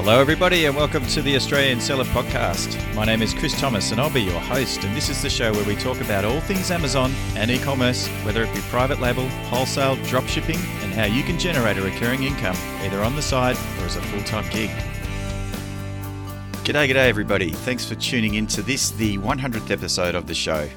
[0.00, 2.78] Hello, everybody, and welcome to the Australian Seller Podcast.
[2.94, 4.84] My name is Chris Thomas, and I'll be your host.
[4.84, 8.06] And this is the show where we talk about all things Amazon and e commerce,
[8.22, 12.22] whether it be private label, wholesale, drop shipping, and how you can generate a recurring
[12.22, 14.70] income either on the side or as a full time gig.
[16.62, 17.50] G'day, g'day, everybody.
[17.50, 20.68] Thanks for tuning in to this, the 100th episode of the show.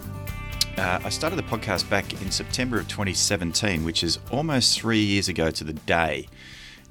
[0.78, 5.30] Uh, I started the podcast back in September of 2017, which is almost three years
[5.30, 6.28] ago to the day.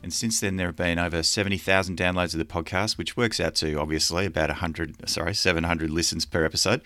[0.03, 3.55] And since then, there have been over 70,000 downloads of the podcast, which works out
[3.57, 6.81] to obviously about 100, sorry, 700 listens per episode.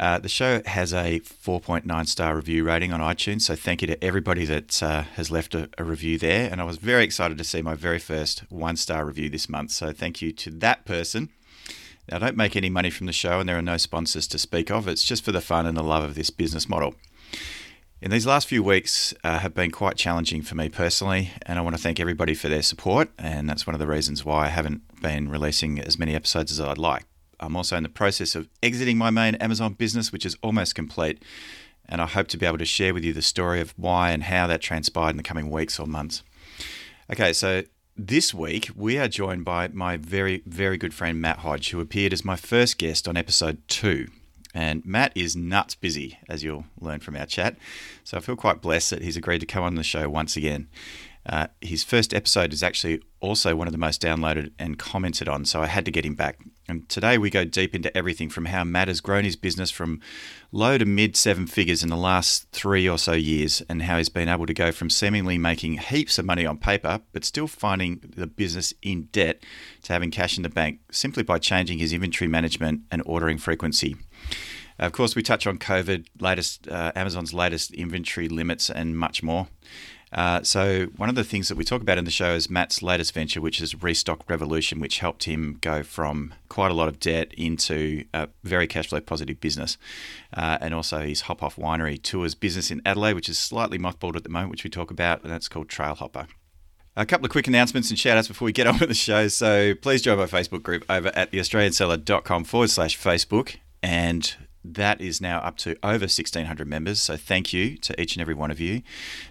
[0.00, 4.02] Uh, the show has a 4.9 star review rating on iTunes, so thank you to
[4.02, 6.50] everybody that uh, has left a, a, review there.
[6.50, 9.70] And I was very excited to see my very first one star review this month,
[9.70, 11.28] so thank you to that person.
[12.10, 14.38] Now, I don't make any money from the show, and there are no sponsors to
[14.38, 14.88] speak of.
[14.88, 16.96] It's just for the fun and the love of this business model.
[18.04, 21.62] In these last few weeks uh, have been quite challenging for me personally, and I
[21.62, 23.08] want to thank everybody for their support.
[23.18, 26.60] And that's one of the reasons why I haven't been releasing as many episodes as
[26.60, 27.06] I'd like.
[27.40, 31.24] I'm also in the process of exiting my main Amazon business, which is almost complete.
[31.88, 34.24] And I hope to be able to share with you the story of why and
[34.24, 36.22] how that transpired in the coming weeks or months.
[37.10, 37.62] Okay, so
[37.96, 42.12] this week we are joined by my very, very good friend Matt Hodge, who appeared
[42.12, 44.08] as my first guest on episode two.
[44.54, 47.56] And Matt is nuts busy, as you'll learn from our chat.
[48.04, 50.68] So I feel quite blessed that he's agreed to come on the show once again.
[51.26, 55.44] Uh, his first episode is actually also one of the most downloaded and commented on,
[55.46, 56.38] so I had to get him back.
[56.68, 60.00] And today we go deep into everything from how Matt has grown his business from
[60.54, 64.08] low to mid seven figures in the last three or so years, and how he's
[64.08, 68.00] been able to go from seemingly making heaps of money on paper, but still finding
[68.16, 69.42] the business in debt,
[69.82, 73.96] to having cash in the bank simply by changing his inventory management and ordering frequency.
[74.78, 79.48] Of course, we touch on COVID, latest uh, Amazon's latest inventory limits, and much more.
[80.12, 82.82] Uh, so one of the things that we talk about in the show is Matt's
[82.82, 87.00] latest venture, which is Restock Revolution, which helped him go from quite a lot of
[87.00, 89.76] debt into a very cash flow positive business,
[90.36, 94.16] uh, and also his Hop Off Winery tours business in Adelaide, which is slightly mothballed
[94.16, 96.26] at the moment, which we talk about, and that's called Trail Hopper.
[96.96, 99.26] A couple of quick announcements and shout outs before we get on with the show.
[99.28, 103.56] So please join my Facebook group over at theaustralianseller.com forward slash Facebook.
[103.82, 104.34] And
[104.64, 107.00] that is now up to over 1,600 members.
[107.00, 108.82] So thank you to each and every one of you.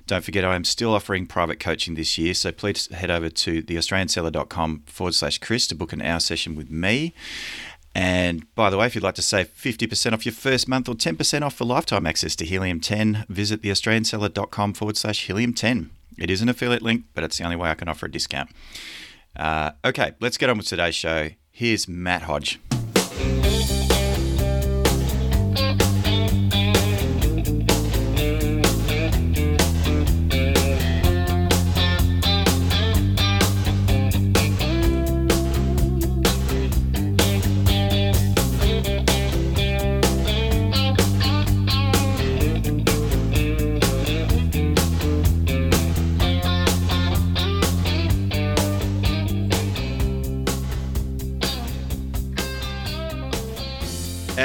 [0.06, 2.34] Don't forget, I am still offering private coaching this year.
[2.34, 6.70] So please head over to theaustralianseller.com forward slash Chris to book an hour session with
[6.70, 7.14] me.
[7.96, 10.96] And by the way, if you'd like to save 50% off your first month or
[10.96, 15.92] 10% off for lifetime access to Helium 10, visit theaustralianseller.com forward slash Helium 10.
[16.18, 18.50] It is an affiliate link, but it's the only way I can offer a discount.
[19.36, 21.30] Uh, okay, let's get on with today's show.
[21.52, 22.60] Here's Matt Hodge.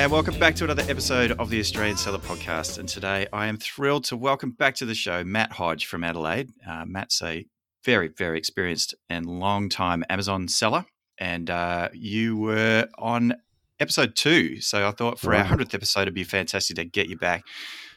[0.09, 2.79] And welcome back to another episode of the Australian Seller Podcast.
[2.79, 6.49] And today I am thrilled to welcome back to the show Matt Hodge from Adelaide.
[6.67, 7.45] Uh, Matt's a
[7.85, 10.87] very, very experienced and long time Amazon seller.
[11.19, 13.35] And uh, you were on
[13.81, 14.63] episode two.
[14.63, 17.43] So I thought for our 100th episode, it'd be fantastic to get you back.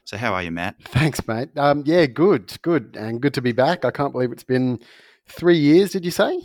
[0.03, 0.75] So, how are you, Matt?
[0.83, 1.57] Thanks, mate.
[1.57, 2.97] Um, yeah, good, good.
[2.99, 3.85] And good to be back.
[3.85, 4.81] I can't believe it's been
[5.29, 6.41] three years, did you say?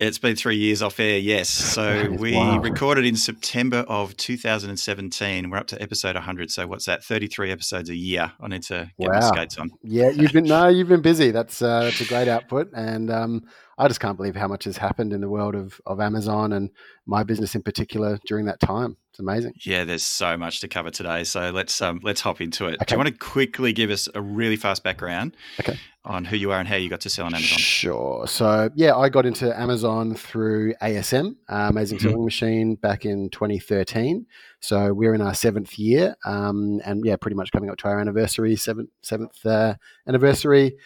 [0.00, 1.48] It's been three years off air, yes.
[1.78, 2.60] So we wow.
[2.60, 5.50] recorded in September of 2017.
[5.50, 6.50] We're up to episode 100.
[6.50, 7.04] So what's that?
[7.04, 8.32] 33 episodes a year.
[8.40, 9.20] I need to get wow.
[9.20, 9.70] my skates on.
[9.82, 11.30] Yeah, you've been no, you've been busy.
[11.30, 13.42] That's uh, that's a great output, and um,
[13.76, 16.70] I just can't believe how much has happened in the world of of Amazon and
[17.06, 18.96] my business in particular during that time.
[19.18, 19.54] It's amazing.
[19.64, 21.24] Yeah, there's so much to cover today.
[21.24, 22.74] So let's um, let's hop into it.
[22.74, 22.84] Okay.
[22.86, 25.76] Do you want to quickly give us a really fast background okay.
[26.04, 27.58] on who you are and how you got to sell on Amazon?
[27.58, 28.28] Sure.
[28.28, 32.08] So yeah, I got into Amazon through ASM, uh, Amazing mm-hmm.
[32.10, 34.24] Selling Machine, back in 2013.
[34.60, 37.98] So we're in our seventh year, um, and yeah, pretty much coming up to our
[37.98, 39.74] anniversary, seventh seventh uh,
[40.06, 40.76] anniversary.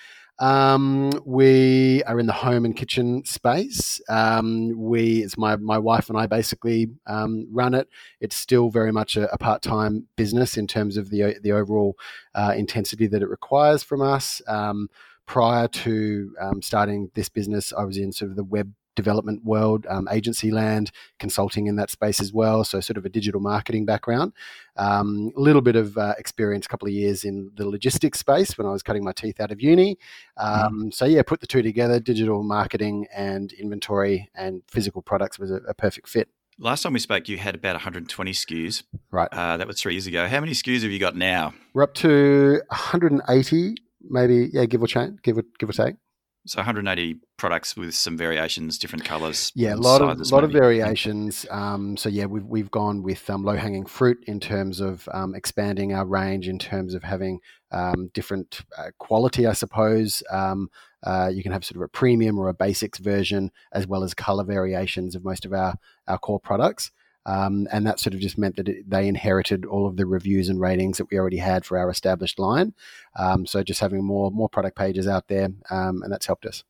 [0.42, 4.00] Um, we are in the home and kitchen space.
[4.08, 7.88] Um, we, it's my my wife and I basically um, run it.
[8.20, 11.96] It's still very much a, a part time business in terms of the the overall
[12.34, 14.42] uh, intensity that it requires from us.
[14.48, 14.88] Um,
[15.26, 19.86] prior to um, starting this business, I was in sort of the web development world,
[19.88, 22.64] um, agency land, consulting in that space as well.
[22.64, 24.32] So, sort of a digital marketing background.
[24.76, 28.56] A um, little bit of uh, experience, a couple of years in the logistics space
[28.56, 29.98] when I was cutting my teeth out of uni.
[30.38, 30.66] Mm.
[30.66, 30.94] Um, mm.
[30.94, 35.56] So, yeah, put the two together digital marketing and inventory and physical products was a,
[35.68, 36.28] a perfect fit.
[36.58, 38.82] Last time we spoke, you had about 120 SKUs.
[39.10, 39.28] Right.
[39.32, 40.28] Uh, that was three years ago.
[40.28, 41.54] How many SKUs have you got now?
[41.72, 44.50] We're up to 180, maybe.
[44.52, 45.22] Yeah, give or take.
[45.22, 45.96] Give or give or take.
[46.44, 49.52] So 180 products with some variations, different colours.
[49.54, 51.46] Yeah, a lot of lot of variations.
[51.50, 55.36] Um, so yeah, we've we've gone with um, low hanging fruit in terms of um,
[55.36, 57.38] expanding our range, in terms of having
[57.70, 60.24] um, different uh, quality, I suppose.
[60.32, 60.68] Um,
[61.04, 64.12] uh, you can have sort of a premium or a basics version, as well as
[64.12, 65.76] color variations of most of our
[66.08, 66.90] our core products.
[67.24, 70.48] Um, and that sort of just meant that it, they inherited all of the reviews
[70.48, 72.74] and ratings that we already had for our established line.
[73.16, 76.64] Um, so just having more more product pages out there, um, and that's helped us.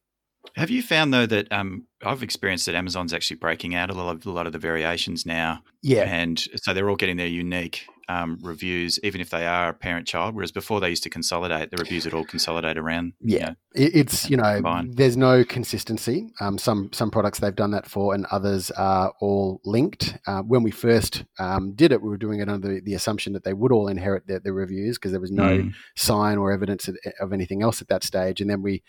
[0.57, 4.17] Have you found though that um, I've experienced that Amazon's actually breaking out a lot
[4.17, 5.63] of a lot of the variations now?
[5.83, 10.07] Yeah, and so they're all getting their unique um, reviews, even if they are parent
[10.07, 10.35] child.
[10.35, 13.15] Whereas before they used to consolidate the reviews, would all consolidate around.
[13.21, 16.31] Yeah, you know, it's you know there's no consistency.
[16.41, 20.19] Um, some some products they've done that for, and others are all linked.
[20.27, 23.33] Uh, when we first um, did it, we were doing it under the, the assumption
[23.33, 25.75] that they would all inherit the, the reviews because there was no mm.
[25.97, 28.41] sign or evidence of, of anything else at that stage.
[28.41, 28.83] And then we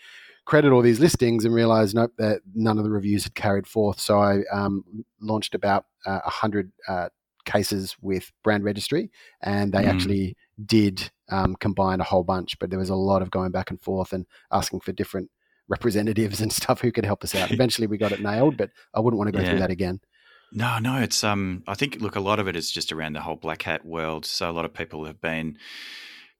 [0.44, 3.98] credit all these listings and realized nope that none of the reviews had carried forth.
[3.98, 6.72] So I um, launched about uh, a uh, hundred.
[6.88, 7.08] Uh,
[7.44, 9.10] cases with brand registry,
[9.40, 9.88] and they mm.
[9.88, 12.58] actually did um, combine a whole bunch.
[12.58, 15.30] But there was a lot of going back and forth and asking for different
[15.68, 17.50] representatives and stuff who could help us out.
[17.52, 19.50] Eventually, we got it nailed, but I wouldn't want to go yeah.
[19.50, 20.00] through that again.
[20.52, 21.64] No, no, it's um.
[21.66, 24.24] I think look, a lot of it is just around the whole black hat world.
[24.24, 25.58] So a lot of people have been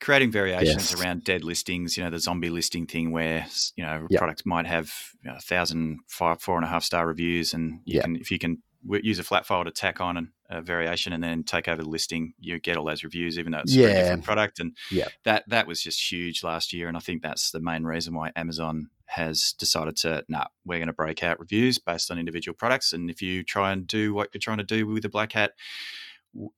[0.01, 1.01] creating variations yes.
[1.01, 1.97] around dead listings.
[1.97, 4.19] You know, the zombie listing thing where you know yep.
[4.19, 4.93] products might have
[5.23, 8.05] you know, a thousand, five, four and a half star reviews, and you yep.
[8.05, 11.23] can if you can use a flat file to tack on and a variation and
[11.23, 13.87] then take over the listing, you get all those reviews, even though it's yeah.
[13.87, 14.61] a different product.
[14.61, 15.09] And yeah.
[15.25, 16.89] that that was just huge last year.
[16.89, 20.89] And I think that's the main reason why Amazon has decided to, nah, we're going
[20.89, 22.93] to break out reviews based on individual products.
[22.93, 25.53] And if you try and do what you're trying to do with the black hat,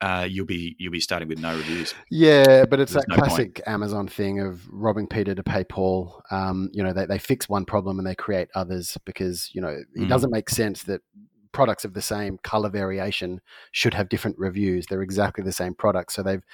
[0.01, 1.95] uh, you'll be you'll be starting with no reviews.
[2.11, 3.69] Yeah, but it's There's that no classic point.
[3.69, 6.23] Amazon thing of robbing Peter to pay Paul.
[6.31, 9.69] Um, you know, they, they fix one problem and they create others because you know
[9.69, 10.09] it mm.
[10.09, 11.03] doesn't make sense that
[11.57, 13.41] products of the same color variation
[13.73, 14.85] should have different reviews.
[14.87, 16.45] They're exactly the same product, so they've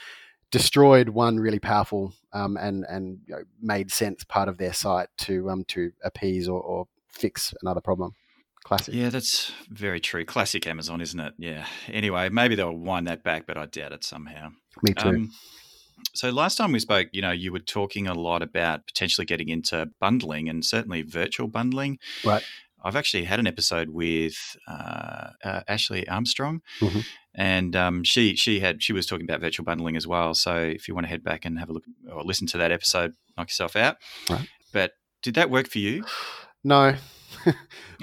[0.52, 5.08] destroyed one really powerful um, and and you know, made sense part of their site
[5.18, 8.14] to um, to appease or, or fix another problem.
[8.62, 8.94] Classic.
[8.94, 10.24] Yeah, that's very true.
[10.24, 11.34] Classic Amazon, isn't it?
[11.36, 11.66] Yeah.
[11.88, 14.50] Anyway, maybe they'll wind that back, but I doubt it somehow.
[14.84, 15.08] Me too.
[15.08, 15.32] Um,
[16.14, 19.48] so last time we spoke, you know, you were talking a lot about potentially getting
[19.48, 21.98] into bundling and certainly virtual bundling.
[22.24, 22.44] Right.
[22.82, 27.00] I've actually had an episode with uh, uh, Ashley Armstrong, mm-hmm.
[27.34, 30.34] and um, she she had she was talking about virtual bundling as well.
[30.34, 32.72] So if you want to head back and have a look or listen to that
[32.72, 33.96] episode, knock yourself out.
[34.28, 34.48] Right.
[34.72, 34.92] But
[35.22, 36.04] did that work for you?
[36.64, 36.94] No.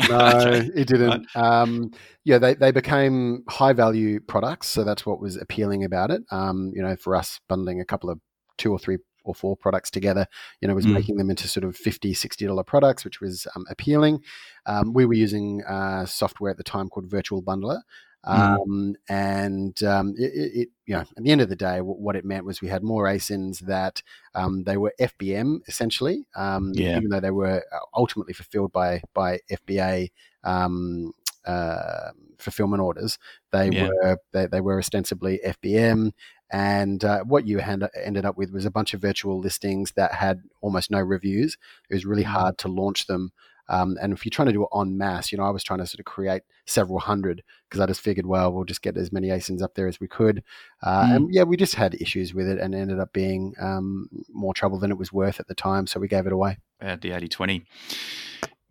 [0.09, 1.27] no, it didn't.
[1.35, 1.91] Um,
[2.23, 6.23] yeah, they, they became high value products, so that's what was appealing about it.
[6.31, 8.19] Um, you know, for us, bundling a couple of
[8.57, 10.27] two or three or four products together,
[10.61, 10.93] you know, was mm.
[10.93, 14.21] making them into sort of 50 $60 products, which was um, appealing.
[14.65, 17.81] Um, we were using uh, software at the time called Virtual Bundler.
[18.25, 18.59] Mm.
[18.61, 22.25] Um, and um, it, it, you know, at the end of the day, what it
[22.25, 24.03] meant was we had more ASINs that
[24.35, 26.97] um, they were FBM essentially, um, yeah.
[26.97, 30.09] even though they were uh, ultimately fulfilled by by FBA
[30.43, 31.13] um,
[31.45, 33.17] uh, fulfillment orders.
[33.51, 33.87] They yeah.
[33.87, 36.11] were they, they, were ostensibly FBM,
[36.51, 40.13] and uh, what you hand, ended up with was a bunch of virtual listings that
[40.13, 41.57] had almost no reviews.
[41.89, 42.27] It was really mm.
[42.27, 43.31] hard to launch them.
[43.69, 45.77] Um, and if you're trying to do it en masse, you know, I was trying
[45.77, 49.11] to sort of create several hundred because I just figured, well, we'll just get as
[49.11, 50.43] many ASINs up there as we could.
[50.81, 51.15] Uh, mm.
[51.15, 54.79] And yeah, we just had issues with it and ended up being um, more trouble
[54.79, 55.85] than it was worth at the time.
[55.85, 56.57] So we gave it away.
[56.81, 57.65] At the 80 20.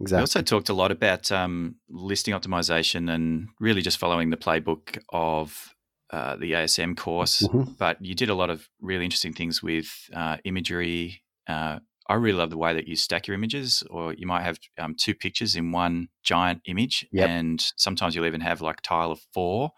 [0.01, 0.19] Exactly.
[0.19, 4.99] We also talked a lot about um, listing optimization and really just following the playbook
[5.11, 5.75] of
[6.11, 7.73] uh, the ASM course, mm-hmm.
[7.79, 11.23] but you did a lot of really interesting things with uh, imagery.
[11.47, 14.59] Uh, I really love the way that you stack your images, or you might have
[14.79, 17.29] um, two pictures in one giant image, yep.
[17.29, 19.73] and sometimes you'll even have like a tile of four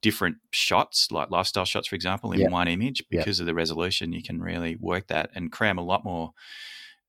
[0.00, 2.50] different shots, like lifestyle shots, for example, in yep.
[2.50, 3.04] one image.
[3.10, 3.42] Because yep.
[3.42, 6.32] of the resolution, you can really work that and cram a lot more,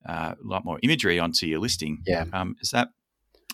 [0.05, 2.01] uh, a lot more imagery onto your listing.
[2.05, 2.89] Yeah, um, is that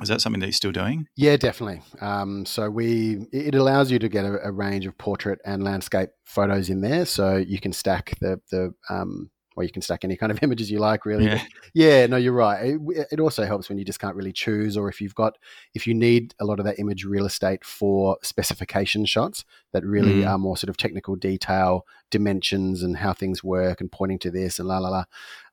[0.02, 1.08] is that something that you're still doing?
[1.16, 1.82] Yeah, definitely.
[2.02, 6.10] Um, so we it allows you to get a, a, range of portrait and landscape
[6.26, 10.16] photos in there, so you can stack the the um, or you can stack any
[10.16, 11.26] kind of images you like, really.
[11.26, 11.44] Yeah.
[11.74, 12.66] Yeah, no, you're right.
[12.66, 15.38] It, it, also helps when you just can't really choose, or if you've got,
[15.74, 20.22] if you need a lot of that image real estate for specification shots that really
[20.22, 20.30] Mm.
[20.30, 24.60] are more sort of technical detail, dimensions, and how things work, and pointing to this
[24.60, 25.04] and la la la.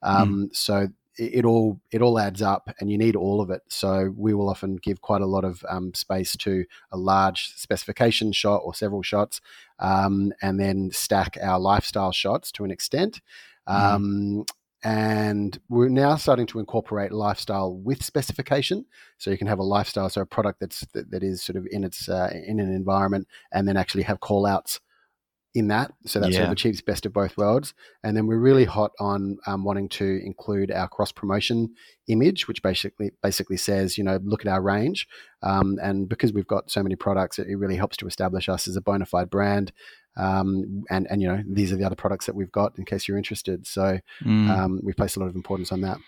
[0.02, 3.62] Um, So it, all it all adds up, and you need all of it.
[3.68, 8.32] So we will often give quite a lot of um, space to a large specification
[8.32, 9.40] shot or several shots,
[9.78, 13.20] um, and then stack our lifestyle shots to an extent.
[13.66, 14.44] Um,
[14.84, 20.08] And we're now starting to incorporate lifestyle with specification, so you can have a lifestyle,
[20.08, 23.26] so a product that's that, that is sort of in its uh, in an environment,
[23.50, 24.80] and then actually have call outs
[25.54, 25.92] in that.
[26.04, 27.74] So that sort of achieves best of both worlds.
[28.04, 31.74] And then we're really hot on um, wanting to include our cross promotion
[32.06, 35.08] image, which basically basically says, you know, look at our range.
[35.42, 38.76] Um, and because we've got so many products, it, really helps to establish us as
[38.76, 39.72] a bona fide brand.
[40.16, 43.08] Um, and and you know, these are the other products that we've got in case
[43.08, 43.66] you're interested.
[43.66, 44.50] So Mm.
[44.50, 45.98] um, we place a lot of importance on that.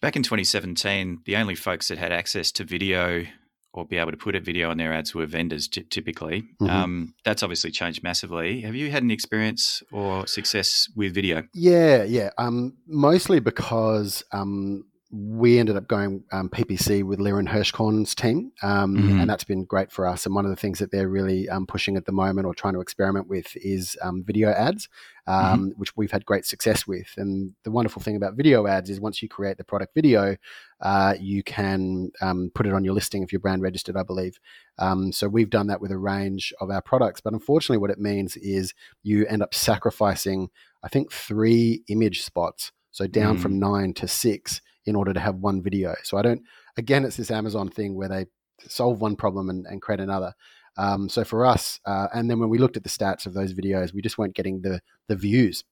[0.00, 3.26] Back in 2017, the only folks that had access to video
[3.76, 6.44] or be able to put a video on their ads were vendors ty- typically.
[6.60, 6.70] Mhm.
[6.70, 8.62] Um, that's obviously changed massively.
[8.62, 11.44] Have you had any experience or success with video?
[11.54, 12.30] Yeah, yeah.
[12.38, 18.96] Um, mostly because um, we ended up going um, PPC with Liran Hirschkorn's team, um,
[18.96, 19.20] Mhm.
[19.20, 20.26] and that's been great for us.
[20.26, 22.74] And one of the things that they're really um, pushing at the moment or trying
[22.74, 24.88] to experiment with is um, video ads,
[25.28, 27.06] um, which we've had great success with.
[27.16, 30.36] And the wonderful thing about video ads is once you create the product video,
[30.80, 34.40] uh, you can um, put it on your listing if you're brand registered, I believe.
[34.78, 37.20] Um, so we've done that with a range of our products.
[37.20, 40.48] But unfortunately, what it means is you end up sacrificing,
[40.82, 42.72] I think, three image spots.
[42.90, 43.40] So down Mm.
[43.40, 45.94] from nine to six in order to have one video.
[46.02, 46.42] So I don't,
[46.76, 48.26] again, it's this Amazon thing where they
[48.68, 50.32] solve one problem and, and create another.
[50.78, 53.54] Um, so for us, uh, and then when we looked at the stats of those
[53.54, 55.64] videos, we just weren't getting the the views.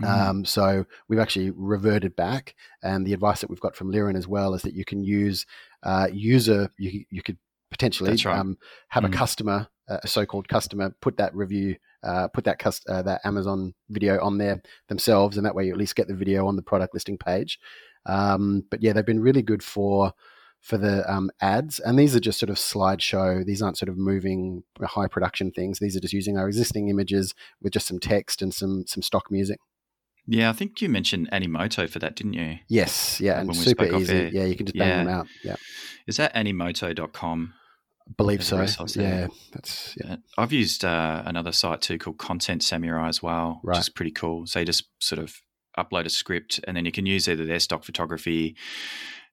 [0.00, 0.08] Mm.
[0.08, 4.28] Um, so we've actually reverted back, and the advice that we've got from Liran as
[4.28, 5.46] well is that you can use
[5.82, 6.70] uh, user.
[6.78, 7.38] You you could
[7.70, 8.38] potentially right.
[8.38, 8.56] um,
[8.88, 9.08] have Mm.
[9.08, 13.22] a customer, uh, a so-called customer, put that review, uh, put that cust- uh, that
[13.24, 16.56] Amazon video on there themselves, and that way you at least get the video on
[16.56, 17.58] the product listing page.
[18.06, 20.12] Um, but yeah, they've been really good for
[20.62, 23.44] for the um, ads, and these are just sort of slideshow.
[23.44, 25.78] These aren't sort of moving high production things.
[25.78, 29.30] These are just using our existing images with just some text and some some stock
[29.30, 29.58] music.
[30.28, 32.58] Yeah, I think you mentioned Animoto for that, didn't you?
[32.68, 34.30] Yes, yeah, and super easy.
[34.32, 35.04] Yeah, you can just bang Yeah.
[35.04, 35.26] them out.
[35.44, 35.56] Yeah,
[36.08, 37.54] Is that animoto.com?
[38.16, 38.56] believe so.
[38.96, 40.06] Yeah, that's yeah.
[40.10, 40.16] Yeah.
[40.38, 43.74] I've used uh, another site too called Content Samurai as well, Right.
[43.76, 44.46] which is pretty cool.
[44.46, 45.40] So you just sort of
[45.78, 48.56] upload a script and then you can use either their stock photography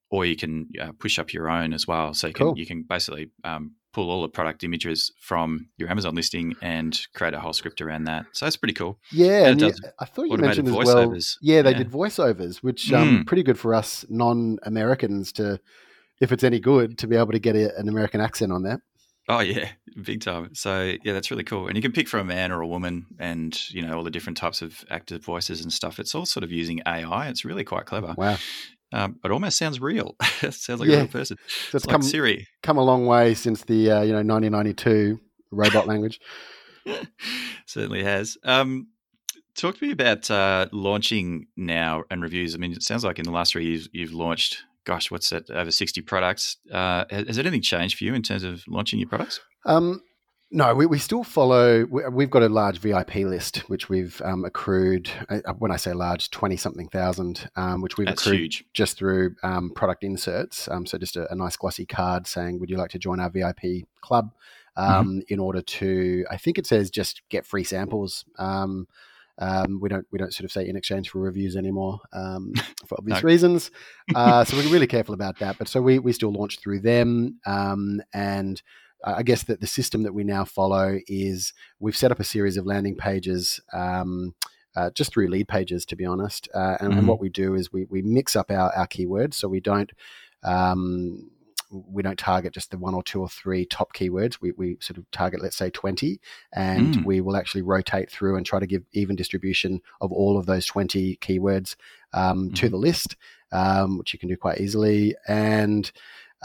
[0.10, 2.14] or you can uh, push up your own as well.
[2.14, 2.58] So you can, Cool.
[2.58, 7.34] you can basically um, pull all the product images from your Amazon listing and create
[7.34, 8.26] a whole script around that.
[8.34, 9.00] So that's pretty cool.
[9.12, 11.16] Yeah, And and I thought you mentioned as well.
[11.42, 11.78] Yeah, they Yeah.
[11.78, 13.28] did voiceovers, which um, Mm.
[13.28, 15.60] pretty good for us non-Americans to,
[16.22, 18.84] if it's any good, to be able to get a, an American accent on there.
[19.30, 19.70] Oh yeah,
[20.04, 20.54] big time.
[20.56, 21.68] So yeah, that's really cool.
[21.68, 24.12] And you can pick for a man or a woman, and you know all the
[24.12, 26.00] different types of active voices and stuff.
[26.00, 27.28] It's all sort of using AI.
[27.30, 28.16] It's really quite clever.
[28.18, 28.38] Wow,
[28.92, 30.16] Um, it almost sounds real.
[30.42, 30.96] it sounds like Yeah.
[30.96, 31.38] a real person.
[31.38, 32.48] so it's It's like come Siri.
[32.64, 35.20] come a long way since the uh, you know 1992
[35.52, 36.20] robot language.
[37.66, 38.38] Certainly has.
[38.44, 38.88] Um,
[39.56, 42.56] talk to me about uh, launching now and reviews.
[42.56, 44.64] I mean, it sounds like in the last three years you've launched.
[44.86, 45.50] Gosh, what's that?
[45.50, 46.58] Over sixty products.
[46.72, 49.40] Uh, has, anything changed for you in terms of launching your products?
[49.66, 50.02] Um,
[50.52, 51.86] no, we, we still follow.
[51.86, 55.10] we- We've got a large VIP list, which we've um, accrued.
[55.30, 58.66] uh, When I say large, twenty something thousand, um, which we've That's accrued huge.
[58.74, 60.68] just through um, product inserts.
[60.70, 63.30] Um, so just a, a nice glossy card saying, "Would you like to join our
[63.30, 64.32] VIP club?"
[64.76, 68.26] Um, In order to, I think it says just get free samples.
[69.40, 72.54] Um, we don't we don't sort of say in exchange for reviews anymore um,
[72.88, 73.28] for obvious No.
[73.28, 73.72] reasons.
[74.16, 75.58] Uh, so we're really careful about that.
[75.58, 78.62] But so we we still launch through them, um, and
[79.04, 82.58] I guess that the system that we now follow is we've set up a series
[82.58, 83.60] of landing pages.
[83.74, 84.36] Um,
[84.76, 86.48] uh, just through lead pages, to be honest.
[86.54, 87.08] Uh, and, and Mhm.
[87.08, 89.36] what we do is we, we mix up our, our keywords.
[89.36, 89.92] So we don't
[90.44, 91.30] um,
[91.74, 94.38] we don't target just the one or two or three top keywords.
[94.42, 96.20] We, we sort of target, let's say, 20,
[96.54, 97.06] and Mm.
[97.06, 100.66] we will actually rotate through and try to give even distribution of all of those
[100.66, 101.76] 20 keywords
[102.14, 102.72] um, to Mhm.
[102.72, 103.16] the list,
[103.52, 105.16] um, which you can do quite easily.
[105.28, 105.92] And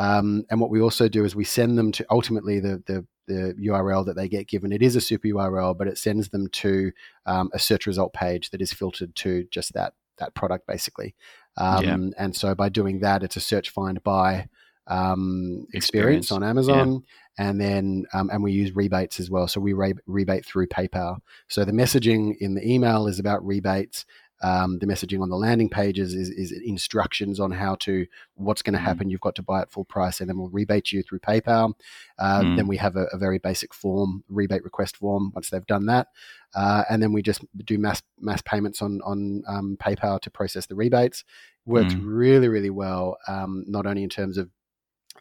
[0.01, 3.55] um, and what we also do is we send them to ultimately the, the the
[3.61, 4.73] URL that they get given.
[4.73, 6.93] It is a super URL, but it sends them to
[7.27, 11.15] um, a search result page that is filtered to just that that product basically.
[11.57, 11.97] Um, Yeah.
[12.25, 14.49] And so by doing that, it's a search find by
[14.89, 16.27] um, Experience.
[16.27, 17.03] experience on Amazon,
[17.39, 19.47] and then um, and we use rebates as well.
[19.49, 21.19] So we re- rebate through PayPal.
[21.49, 24.05] So the messaging in the email is about rebates.
[24.41, 28.75] Um, the messaging on the landing pages is, is instructions on how to what's going
[28.75, 28.85] to Mm.
[28.85, 29.11] happen.
[29.11, 31.75] You've got to buy at full price, and then we'll rebate you through PayPal.
[32.21, 32.57] Uh, Mm.
[32.57, 35.33] Then we have a, a very basic form, rebate request form.
[35.35, 36.07] Once they've done that,
[36.55, 40.67] uh, and then we just do mass mass payments on on um, PayPal to process
[40.67, 41.25] the rebates.
[41.67, 42.03] Works Mm.
[42.05, 43.19] really really well.
[43.27, 44.49] Um, not only in terms of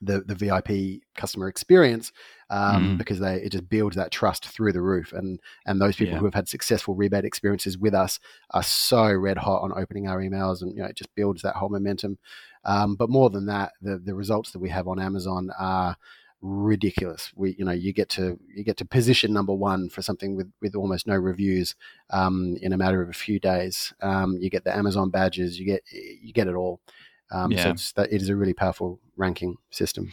[0.02, 2.12] the the VIP customer experience
[2.50, 2.98] um, Mhm.
[2.98, 5.12] because they it just builds that trust through the roof.
[5.14, 6.20] And and those people Yeah.
[6.20, 8.20] who have had successful rebate experiences with us
[8.52, 11.56] are so red hot on opening our emails and you know it just builds that
[11.56, 12.18] whole momentum.
[12.64, 15.96] Um, but more than that the the results that we have on Amazon are
[16.42, 17.32] ridiculous.
[17.36, 20.52] We you know you get to you get to position number one for something with
[20.62, 21.76] with almost no reviews
[22.12, 23.94] um, in a matter of a few days.
[24.02, 26.80] Um, you get the Amazon badges you get you get it all
[27.32, 27.76] um, so Yeah.
[27.96, 30.12] that it is a really powerful ranking system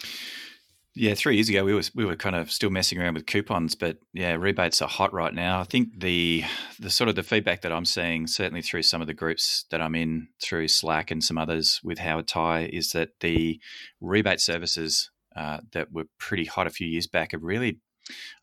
[0.96, 3.74] Yeah, three years ago we was we were kind of still messing around with coupons,
[3.74, 5.60] but yeah, rebates are hot right now.
[5.60, 6.44] I think the
[6.78, 9.82] the sort of the feedback that I'm seeing, certainly through some of the groups that
[9.82, 13.60] I'm in, through Slack and some others with Howard Thai, is that the
[14.00, 17.80] rebate services uh, that were pretty hot a few years back have really,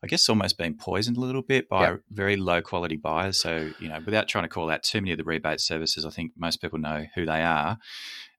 [0.02, 1.96] I guess, almost been poisoned a little bit by Yeah.
[2.10, 3.40] very low quality buyers.
[3.40, 6.10] So you know, without trying to call out too many of the rebate services, I
[6.10, 7.78] think most people know who they are.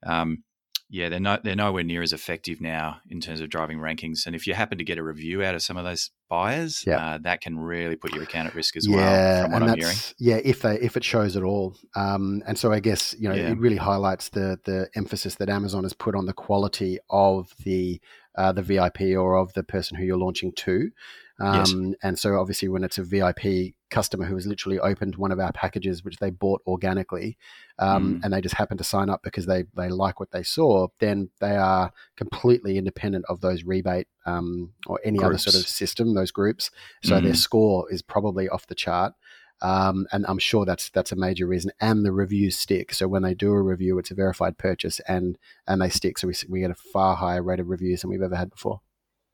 [0.05, 0.43] Um,
[0.93, 4.27] yeah, they're not they're nowhere near as effective now in terms of driving rankings.
[4.27, 6.97] And if you happen to get a review out of some of those buyers, Yeah.
[6.97, 9.41] uh, that can really put your account at risk as yeah, well.
[9.41, 12.43] From what and I'm hearing, that's yeah, if they if it shows at all, um,
[12.45, 13.49] and so I guess you know Yeah.
[13.49, 17.99] it really highlights the the emphasis that Amazon has put on the quality of the
[18.37, 20.91] uh, the VIP or of the person who you're launching to,
[21.39, 21.97] um, Yes.
[22.03, 25.51] and so obviously when it's a VIP customer who has literally opened one of our
[25.53, 27.37] packages which they bought organically,
[27.79, 28.19] um, Mm.
[28.23, 31.29] and they just happen to sign up because they they like what they saw, then
[31.39, 36.31] they are completely independent of those rebate um, or any other sort of system, those
[36.39, 36.71] groups.
[37.03, 37.37] So their Mhm.
[37.47, 39.13] score is probably off the chart.
[39.61, 41.71] Um, and I'm sure that's that's a major reason.
[41.79, 42.93] And the reviews stick.
[42.93, 46.17] So when they do a review, it's a verified purchase, and and they stick.
[46.17, 48.81] So we we get a far higher rate of reviews than we've ever had before.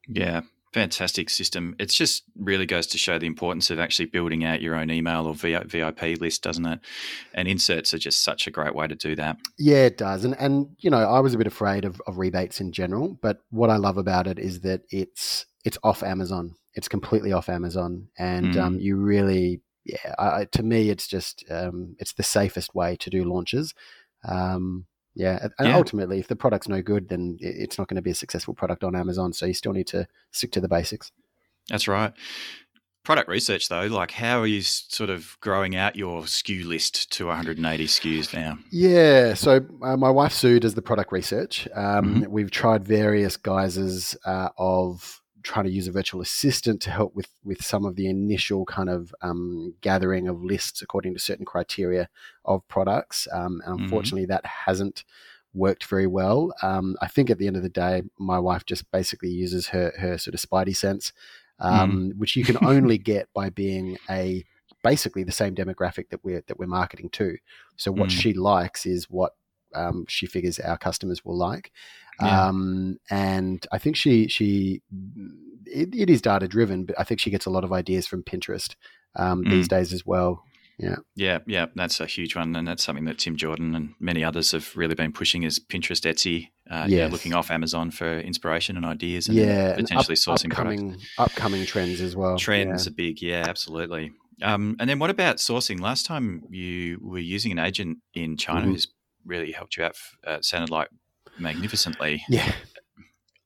[0.08, 0.42] yeah,
[0.74, 1.76] fantastic system.
[1.80, 5.26] It just really goes to show the importance of actually building out your own email
[5.28, 6.80] or VIP list, doesn't it?
[7.34, 9.38] And inserts are just such a great way to do that.
[9.58, 10.26] Yeah, it does.
[10.26, 13.40] And and you know, I was a bit afraid of, of rebates in general, but
[13.50, 16.56] what I love about it is that it's it's off Amazon.
[16.76, 18.62] It's completely off Amazon, and Mm.
[18.62, 20.14] um, you really, yeah.
[20.20, 23.74] I, I- to me, it's just um, it's the safest way to do launches.
[24.28, 24.86] Um,
[25.20, 25.76] yeah, and Yeah.
[25.76, 28.84] ultimately, if the product's no good, then it's not going to be a successful product
[28.84, 29.34] on Amazon.
[29.34, 31.12] So you still need to stick to the basics.
[31.70, 32.14] That's right.
[33.04, 37.28] Product research, though, like how are you sort of growing out your SKU list to
[37.28, 38.58] 180 SKUs now?
[38.72, 41.68] Yeah, so uh, my wife Sue does the product research.
[41.76, 42.28] Um, Mhm.
[42.28, 47.30] We've tried various guises uh, of trying to use a virtual assistant to help with
[47.44, 52.08] with some of the initial kind of um, gathering of lists according to certain criteria
[52.46, 53.28] of products.
[53.32, 53.82] Um, and Mhm.
[53.82, 55.04] unfortunately, that hasn't
[55.54, 56.54] worked very well.
[56.62, 59.92] Um, I think at the end of the day, my wife just basically uses her
[59.98, 61.14] her sort of spidey sense,
[61.60, 64.46] um, which you can only get by being a
[64.84, 67.38] basically the same demographic that we're that we're marketing to.
[67.76, 68.20] So what Mm.
[68.20, 69.34] she likes is what
[69.76, 71.72] um, she figures our customers will like.
[72.22, 72.48] Yeah.
[72.48, 74.82] Um, and I think she she
[75.66, 78.24] it, it is data driven, but I think she gets a lot of ideas from
[78.24, 78.76] Pinterest
[79.16, 79.70] um, these Mm.
[79.70, 80.44] days as well.
[80.78, 81.66] Yeah, yeah, Yeah.
[81.76, 84.96] that's a huge one, and that's something that Tim Jordan and many others have really
[84.96, 89.36] been pushing is Pinterest, Etsy, uh, yeah, looking off Amazon for inspiration and ideas, and
[89.38, 90.82] yeah, and potentially up- sourcing products.
[90.82, 92.38] upcoming upcoming trends as well.
[92.38, 94.12] Trends are big, yeah, absolutely.
[94.42, 95.82] Um, and then what about sourcing?
[95.82, 98.72] Last time you were using an agent in China Mhm.
[98.72, 98.88] who's
[99.26, 99.98] really helped you out.
[100.26, 100.88] Uh, sounded like
[101.40, 102.24] magnificently.
[102.30, 102.52] Yeah.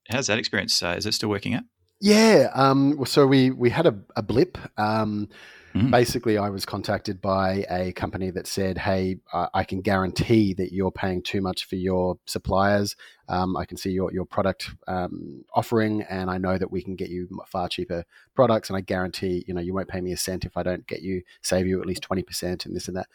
[0.08, 0.82] How's that experience?
[0.82, 1.62] Uh, is it still working out?
[2.00, 2.50] Yeah.
[2.54, 4.58] Um, so we we had a, a blip.
[4.78, 5.28] Um,
[5.74, 5.90] Mm.
[5.90, 10.72] Basically, I was contacted by a company that said, "Hey, I, I can guarantee that
[10.72, 12.94] you're paying too much for your suppliers.
[13.28, 16.94] Um, I can see your your product um, offering, and I know that we can
[16.94, 18.68] get you far cheaper products.
[18.70, 21.02] And I guarantee, you know, you won't pay me a cent if I don't get
[21.02, 23.06] you save you at least twenty percent and this and that."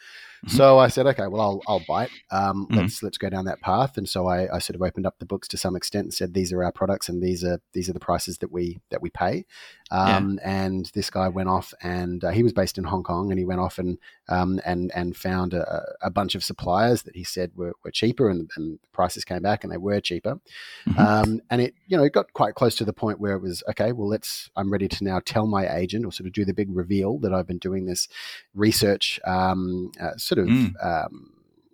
[0.46, 0.50] Mhm.
[0.50, 2.10] So I said, "Okay, well, I'll I'll bite.
[2.30, 2.76] Um, Mhm.
[2.76, 5.26] Let's let's go down that path." And so I, I sort of opened up the
[5.26, 7.92] books to some extent and said, "These are our products, and these are these are
[7.92, 9.44] the prices that we that we pay."
[9.92, 10.16] Yeah.
[10.16, 13.38] Um, And this guy went off, and uh, he was based in Hong Kong, and
[13.38, 13.98] he went off and
[14.30, 18.30] um, and and found a, a bunch of suppliers that he said were, were cheaper,
[18.30, 20.40] and, and the prices came back, and they were cheaper.
[20.86, 20.98] Mhm.
[20.98, 23.62] Um, and it you know it got quite close to the point where it was
[23.68, 23.92] okay.
[23.92, 26.68] Well, let's I'm ready to now tell my agent or sort of do the big
[26.74, 28.08] reveal that I've been doing this
[28.54, 30.74] research, um, uh, sort of Mm.
[30.84, 31.32] um,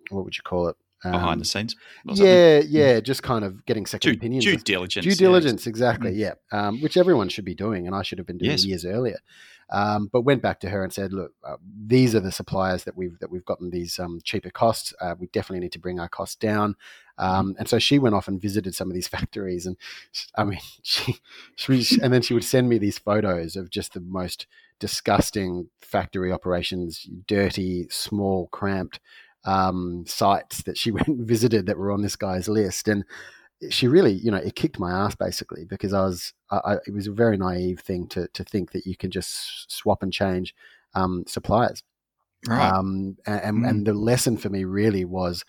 [0.09, 0.75] what would you call it?
[1.03, 4.43] Behind Um, the scenes, yeah, yeah, just kind of getting second due, opinions.
[4.43, 5.03] due diligence.
[5.05, 5.15] Due yeah.
[5.15, 6.11] diligence, exactly.
[6.13, 8.65] Yeah, um, which everyone should be doing, and I should have been doing Yes.
[8.65, 9.19] years earlier.
[9.69, 12.95] Um, but went back to her and said, "Look, uh, these are the suppliers that
[12.95, 14.93] we've that we've gotten these um, cheaper costs.
[15.01, 16.75] Uh, we definitely need to bring our costs down."
[17.17, 19.75] Um, and so she went off and visited some of these factories, and
[20.35, 21.17] I mean, she,
[21.55, 24.47] she, and then she would send me these photos of just the most
[24.79, 28.99] disgusting factory operations, dirty, small, cramped
[29.43, 33.03] um, sites that she went and visited that were on this guy's list, and
[33.69, 37.07] she really, you know, it kicked my ass basically because I was, I, it was
[37.07, 40.53] a very naive thing to to think that you can just swap and change
[40.93, 41.83] um, suppliers.
[42.47, 42.71] Right.
[42.71, 43.69] Um, and, mm.
[43.69, 45.43] and the lesson for me really was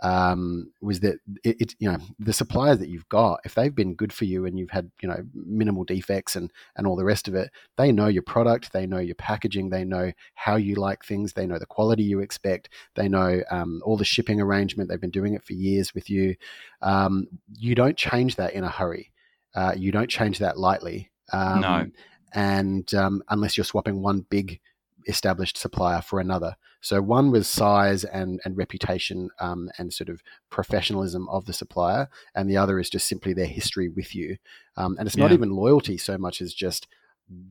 [0.00, 3.94] um, was that it, it, you know the suppliers that you've got if they've been
[3.94, 7.26] good for you and you've had you know minimal defects and and all the rest
[7.26, 11.04] of it they know your product they know your packaging they know how you like
[11.04, 15.00] things they know the quality you expect they know um, all the shipping arrangement they've
[15.00, 16.36] been doing it for years with you.
[16.82, 19.12] Um, you don't change that in a hurry.
[19.54, 21.10] Uh, you don't change that lightly.
[21.32, 21.86] Um, no
[22.32, 24.60] and um, unless you're swapping one big
[25.08, 26.54] established supplier for another.
[26.80, 32.08] So one was size and and reputation um, and sort of professionalism of the supplier,
[32.34, 34.36] and the other is just simply their history with you.
[34.76, 35.34] Um, and it's not yeah.
[35.34, 36.86] even loyalty so much as just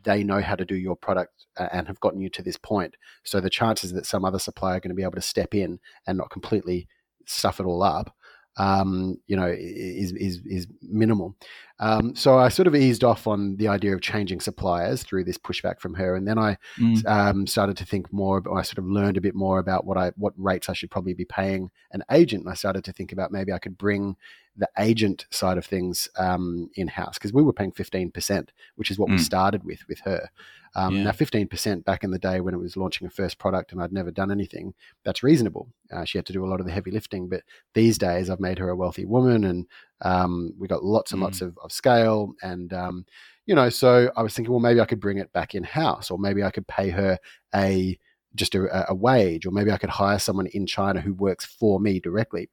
[0.04, 2.96] they know how to do your product uh, and have gotten you to this point.
[3.24, 5.80] So the chances that some other supplier are going to be able to step in
[6.08, 6.88] and not completely
[7.26, 8.16] stuff it all up
[8.58, 11.36] um, you know, is is is minimal.
[11.80, 15.38] Um, so I sort of eased off on the idea of changing suppliers through this
[15.38, 17.06] pushback from her, and then I mm.
[17.06, 18.42] um, started to think more.
[18.46, 20.90] Or I sort of learned a bit more about what I what rates I should
[20.90, 24.16] probably be paying an agent, and I started to think about maybe I could bring
[24.56, 28.90] the agent side of things um, in house because we were paying fifteen percent, which
[28.90, 29.14] is what mm.
[29.14, 30.30] we started with with her.
[30.78, 31.04] Um, yeah.
[31.06, 33.92] Now, 15% back in the day when it was launching a first product and I'd
[33.92, 35.68] never done anything, that's reasonable.
[35.92, 37.28] Uh, she had to do a lot of the heavy lifting.
[37.28, 37.42] But
[37.74, 39.66] these days, I've made her a wealthy woman and
[40.02, 41.24] um, we got lots and mm.
[41.24, 42.36] lots of, of scale.
[42.44, 43.06] And, um,
[43.48, 46.12] you know, so I was thinking, well, maybe I could bring it back in house
[46.12, 47.18] or maybe I could pay her
[47.56, 47.98] a
[48.36, 51.80] just a, a wage or maybe I could hire someone in China who works for
[51.80, 52.52] me directly.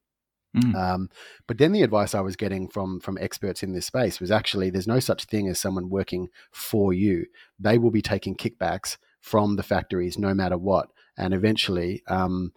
[0.55, 0.75] Mm.
[0.75, 1.09] Um,
[1.47, 4.69] but then the advice I was getting from from experts in this space was actually
[4.69, 7.25] there's no such thing as someone working for you.
[7.59, 12.03] They will be taking kickbacks from the factories no matter what, and eventually.
[12.07, 12.53] Um,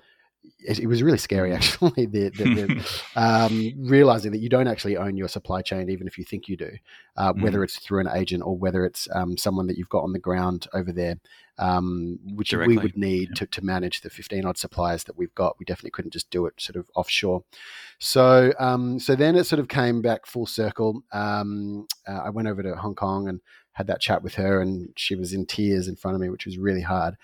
[0.58, 2.06] it, it, was really scary, actually.
[2.06, 6.18] the, the, the, um, realizing that you don't actually own your supply chain, even if
[6.18, 6.70] you think you do,
[7.16, 7.42] uh, mm.
[7.42, 10.18] whether it's through an agent or whether it's um, someone that you've got on the
[10.18, 11.18] ground over there
[11.58, 12.76] um, which Directly.
[12.76, 13.34] we would need yeah.
[13.36, 15.58] to, to manage the 15 odd suppliers that we've got.
[15.58, 17.42] We definitely couldn't just do it sort of offshore.
[17.98, 21.02] So, um, so then it sort of came back full circle.
[21.12, 23.40] Um, uh, I went over to Hong Kong and
[23.78, 26.44] had that chat with her, and she was in tears in front of me, which
[26.44, 27.14] was really hard.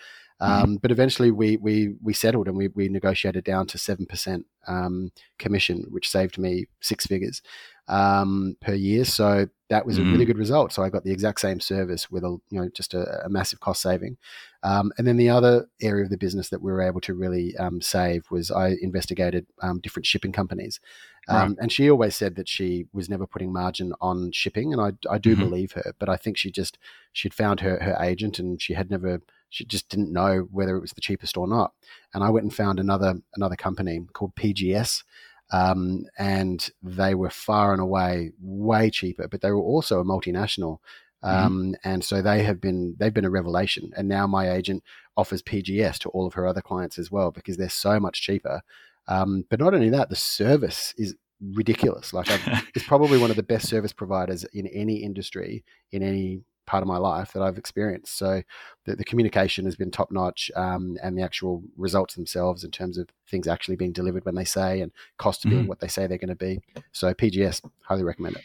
[0.41, 0.65] Mm-hmm.
[0.65, 4.47] Um, but eventually, we we we settled and we we negotiated down to seven percent
[4.67, 7.43] um, commission, which saved me six figures
[7.89, 9.05] um, per year.
[9.05, 10.03] So that was mm.
[10.03, 10.29] a really mm.
[10.29, 10.73] good result.
[10.73, 13.61] So I got the exact same service with a you know just a, a massive
[13.61, 14.17] cost saving.
[14.63, 17.57] Um, and then the other area of the business that we were able to really
[17.57, 20.81] um, save was I investigated um, different shipping companies.
[21.29, 21.43] Right.
[21.43, 24.93] Um, and she always said that she was never putting margin on shipping, and I,
[25.13, 25.43] I do mm-hmm.
[25.43, 25.95] believe her.
[25.99, 26.79] But I think she just
[27.13, 29.21] she'd found her her agent, and she had never
[29.55, 31.73] she just didn't know whether it was the cheapest or not.
[32.13, 35.05] And I went and found another another company called PGS,
[35.53, 40.79] um, and they were far and away way cheaper, but they were also a multinational.
[41.25, 41.47] Mm-hmm.
[41.47, 41.73] Um, mm-hmm.
[41.85, 43.91] And so they have been they've been a revelation.
[43.97, 44.83] And now my agent
[45.17, 48.63] offers PGS to all of her other clients as well because they're so much cheaper.
[49.07, 52.13] Um, but not only that, the service is ridiculous.
[52.13, 52.29] Like
[52.75, 56.89] it's probably one of the best service providers in any industry in any part of
[56.89, 58.17] my life that I've experienced.
[58.17, 58.43] So
[58.85, 62.99] the, the communication has been top notch, um, and the actual results themselves in terms
[62.99, 65.51] of things actually being delivered when they say and cost mm-hmm.
[65.51, 66.61] being what they say they're going to be.
[66.93, 68.43] So PGS, highly recommend it.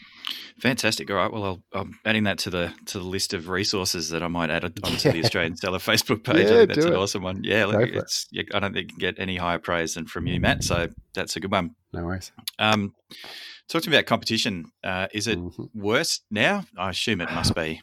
[0.58, 1.10] Fantastic.
[1.10, 1.32] All right.
[1.32, 4.50] Well, i am adding that to the to the list of resources that I might
[4.50, 5.12] add onto yeah.
[5.12, 6.48] the Australian Seller Facebook page.
[6.48, 6.96] Yeah, I think that's an it.
[6.96, 7.42] awesome one.
[7.44, 10.40] Yeah, look, it's, I don't think you can get any higher praise than from you,
[10.40, 10.64] Matt.
[10.64, 11.74] So that's a good one.
[11.92, 12.32] No worries.
[12.58, 12.94] Um,
[13.70, 14.72] Talk to me about competition.
[14.82, 15.80] Uh, is it mm-hmm.
[15.80, 16.64] worse now?
[16.76, 17.80] I assume it must be.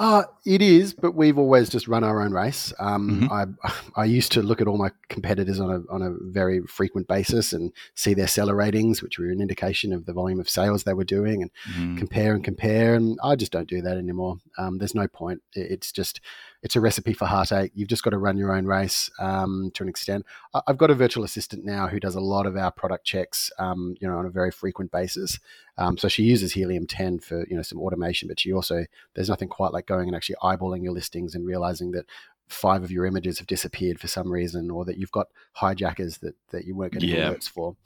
[0.00, 2.72] Uh, it is, but we've always just run our own race.
[2.78, 3.32] Um, mm-hmm.
[3.64, 7.08] I I used to look at all my competitors on a on a very frequent
[7.08, 10.84] basis and see their seller ratings, which were an indication of the volume of sales
[10.84, 11.96] they were doing, and mm-hmm.
[11.96, 12.94] compare and compare.
[12.94, 14.36] And I just don't do that anymore.
[14.56, 15.42] Um, there's no point.
[15.52, 16.20] It's just
[16.62, 17.72] it's a recipe for heartache.
[17.74, 20.26] You've just got to run your own race um, to an extent.
[20.66, 23.94] I've got a virtual assistant now who does a lot of our product checks, um,
[24.00, 25.38] you know, on a very frequent basis.
[25.76, 29.28] Um, so she uses Helium 10 for you know some automation, but she also there's
[29.28, 32.06] nothing quite like going and actually eyeballing your listings and realizing that
[32.48, 36.34] five of your images have disappeared for some reason, or that you've got hijackers that
[36.50, 37.30] that you weren't getting yeah.
[37.30, 37.76] alerts for.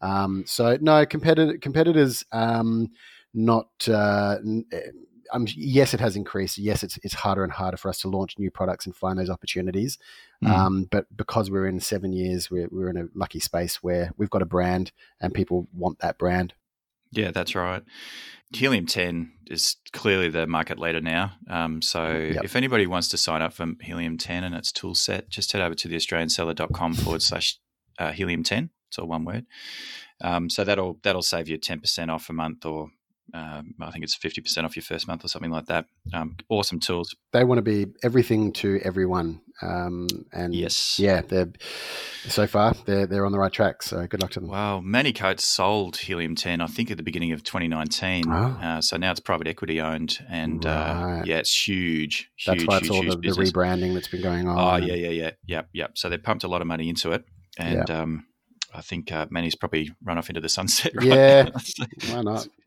[0.00, 2.90] Um, so no, competitor, competitors um,
[3.34, 3.68] not.
[3.88, 4.38] Uh,
[5.32, 6.58] um, yes, it has increased.
[6.58, 9.30] Yes, it's it's harder and harder for us to launch new products and find those
[9.30, 9.98] opportunities.
[10.42, 10.50] Mm.
[10.50, 14.30] Um, but because we're in seven years, we're we're in a lucky space where we've
[14.30, 16.54] got a brand and people want that brand.
[17.12, 17.82] Yeah, that's right.
[18.52, 21.32] Helium 10 is clearly the market leader now.
[21.48, 22.44] Um, so Yep.
[22.44, 25.62] if anybody wants to sign up for Helium 10 and its tool set, just head
[25.62, 27.58] over to theaustralianseller.com forward slash
[27.98, 28.70] uh, Helium 10.
[28.88, 29.46] It's all one word.
[30.20, 32.90] Um, so that'll that'll save you 10% off a month or
[33.34, 35.86] um, I think it's 50% off your first month or something like that.
[36.12, 37.14] Um, awesome tools.
[37.32, 39.40] They want to be everything to everyone.
[39.62, 40.98] Um, and Yes.
[40.98, 41.52] yeah, they're
[42.28, 43.82] so far they're they're on the right track.
[43.82, 44.48] So good luck to them.
[44.48, 44.80] Wow.
[44.80, 48.24] Manny Coats sold Helium 10, I think, at the beginning of 2019.
[48.28, 48.32] Oh.
[48.32, 50.18] Uh, so now it's private equity owned.
[50.28, 52.30] And uh, yeah, it's huge.
[52.36, 54.58] huge That's why it's huge, all huge the, the rebranding that's been going on.
[54.82, 55.86] Oh yeah, yeah, yeah, yeah, yeah.
[55.94, 57.24] So they pumped a lot of money into it,
[57.58, 58.26] and um,
[58.74, 60.92] I think uh, Manny's probably run off into the sunset.
[60.96, 61.42] Right Yeah.
[61.42, 61.58] now.
[61.58, 62.48] So- Why not?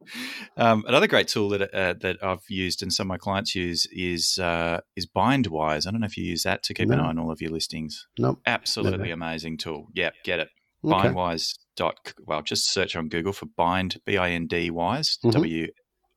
[0.58, 3.88] Um, another great tool that uh, that I've used and some of my clients use
[3.90, 5.88] is uh, is Bindwise.
[5.88, 7.52] I don't know if you use that to keep an eye on all of your
[7.52, 8.06] listings.
[8.20, 8.42] Nope.
[8.46, 9.88] Absolutely amazing tool.
[9.94, 10.50] Yep, get it.
[10.86, 11.08] Okay.
[11.08, 15.32] Bindwise dot well, just search on Google for Bind B I N D Wise Mhm.
[15.32, 15.68] W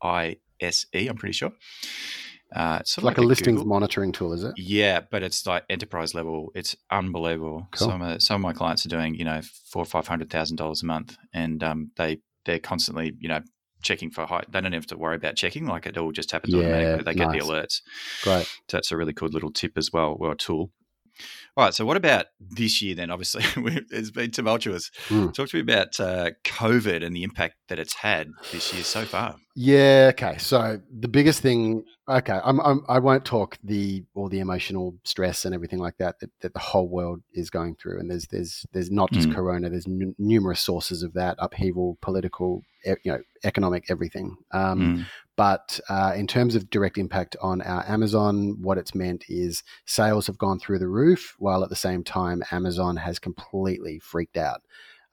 [0.03, 1.07] I S E.
[1.07, 1.53] I'm pretty sure.
[2.55, 4.55] Uh, it's It's sort of like, a listings Google- monitoring tool, is it?
[4.57, 6.53] yeah, but it's like enterprise level.
[6.55, 7.67] It's unbelievable.
[7.73, 7.89] Cool.
[7.89, 10.57] Some of some of my clients are doing you know four or five hundred thousand
[10.57, 13.41] dollars a month, and um, they they're constantly you know
[13.83, 14.45] checking for high.
[14.49, 17.03] They don't have to worry about checking; like it all just happens Yeah, automatically.
[17.05, 17.41] They get nice.
[17.43, 17.81] the alerts.
[18.23, 18.47] Great.
[18.69, 20.71] So that's a really good little tip as well, or tool.
[21.57, 21.75] All right.
[21.75, 23.11] So what about this year then?
[23.11, 23.43] Obviously,
[23.91, 24.91] it's been tumultuous.
[25.09, 25.29] Hmm.
[25.29, 29.05] Talk to me about uh, COVID and the impact that it's had this year so
[29.05, 29.37] far.
[29.55, 30.11] Yeah.
[30.13, 30.37] Okay.
[30.39, 31.85] So the biggest thing.
[32.09, 32.39] Okay.
[32.45, 32.83] I'm, I'm.
[32.89, 36.61] I won't talk the all the emotional stress and everything like that that, that the
[36.61, 37.99] whole world is going through.
[38.01, 39.35] And there's there's there's not just Mm.
[39.35, 39.71] Corona.
[39.71, 42.63] There's n- numerous sources of that upheaval, political,
[43.03, 44.37] you know, economic, everything.
[44.53, 45.07] Um, Mm.
[45.37, 50.27] But uh, in terms of direct impact on our Amazon, what it's meant is sales
[50.29, 54.63] have gone through the roof, while at the same time, Amazon has completely freaked out.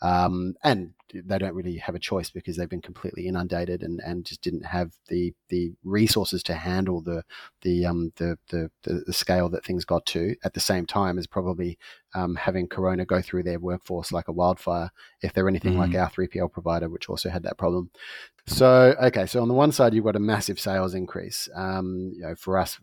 [0.03, 4.25] Um, and they don't really have a choice because they've been completely inundated and, and
[4.25, 7.23] just didn't have the the resources to handle the
[7.61, 11.17] the um the, the the the scale that things got to at the same time
[11.17, 11.77] as probably
[12.15, 16.09] um, having Corona go through their workforce like a wildfire if they're anything like our
[16.09, 17.89] 3PL provider, which also had that problem.
[18.45, 21.49] So, okay, so on the one side, you've got a massive sales increase.
[21.55, 22.77] Um, you know, for us,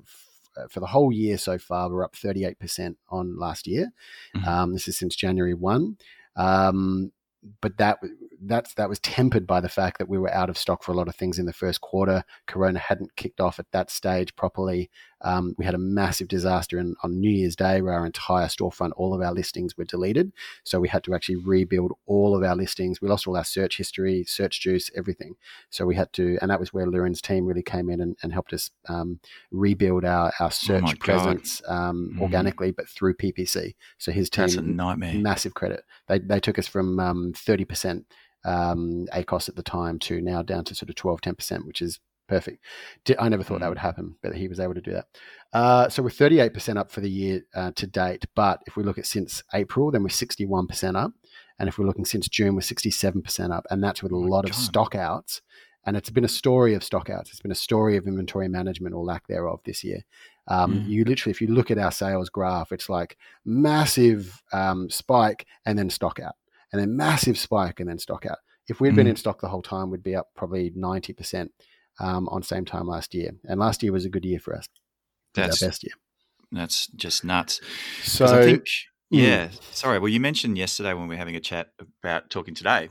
[0.68, 3.92] for the whole year so far, we're up 38% on last year.
[4.34, 4.46] Mhm.
[4.46, 5.96] Um, this is since January 1.
[6.36, 7.12] Um,
[7.60, 7.98] but that
[8.42, 10.94] that's that was tempered by the fact that we were out of stock for a
[10.94, 12.24] lot of things in the first quarter.
[12.46, 14.90] Corona hadn't kicked off at that stage properly.
[15.22, 18.92] Um, we had a massive disaster in, on New Year's Day where our entire storefront,
[18.96, 20.32] all of our listings were deleted.
[20.64, 23.00] So we had to actually rebuild all of our listings.
[23.00, 25.34] We lost all our search history, search juice, everything.
[25.70, 28.32] So we had to, and that was where Liran's team really came in and, and
[28.32, 32.20] helped us um, rebuild our, our search Oh presence um, Mhm.
[32.22, 33.74] organically, but through PPC.
[33.98, 35.14] So his team, That's a nightmare.
[35.14, 35.84] massive credit.
[36.08, 38.04] They, they took us from um, 30%
[38.44, 42.00] um, ACOS at the time to now down to sort of 12, 10%, which is
[42.30, 42.58] perfect.
[43.18, 43.74] I never thought that Mm.
[43.74, 45.06] would happen, but he was able to do that.
[45.52, 48.24] Uh, so we're 38% up for the year uh, to date.
[48.34, 51.12] But if we look at since April, then we're 61% up.
[51.58, 53.66] And if we're looking since June, we're 67% up.
[53.70, 54.60] And that's with a lot of God.
[54.60, 55.42] stock outs.
[55.86, 57.30] And it's been a story of stock outs.
[57.30, 60.04] It's been a story of inventory management or lack thereof this year.
[60.46, 60.88] Um, Mm.
[60.88, 65.78] You literally, if you look at our sales graph, it's like massive um, spike and
[65.78, 66.34] then stock out,
[66.72, 68.38] and then massive spike and then stock out.
[68.68, 69.10] If we'd been Mm.
[69.10, 71.50] in stock the whole time, we'd be up probably 90%
[72.00, 73.30] um, on same time last year.
[73.44, 74.66] And last year was a good year for us.
[75.34, 75.92] That's our best year.
[76.50, 77.60] that's just nuts.
[78.02, 78.66] So, I think, mm.
[79.10, 79.98] yeah, sorry.
[79.98, 81.68] Well, you mentioned yesterday when we were having a chat
[82.02, 82.88] about talking today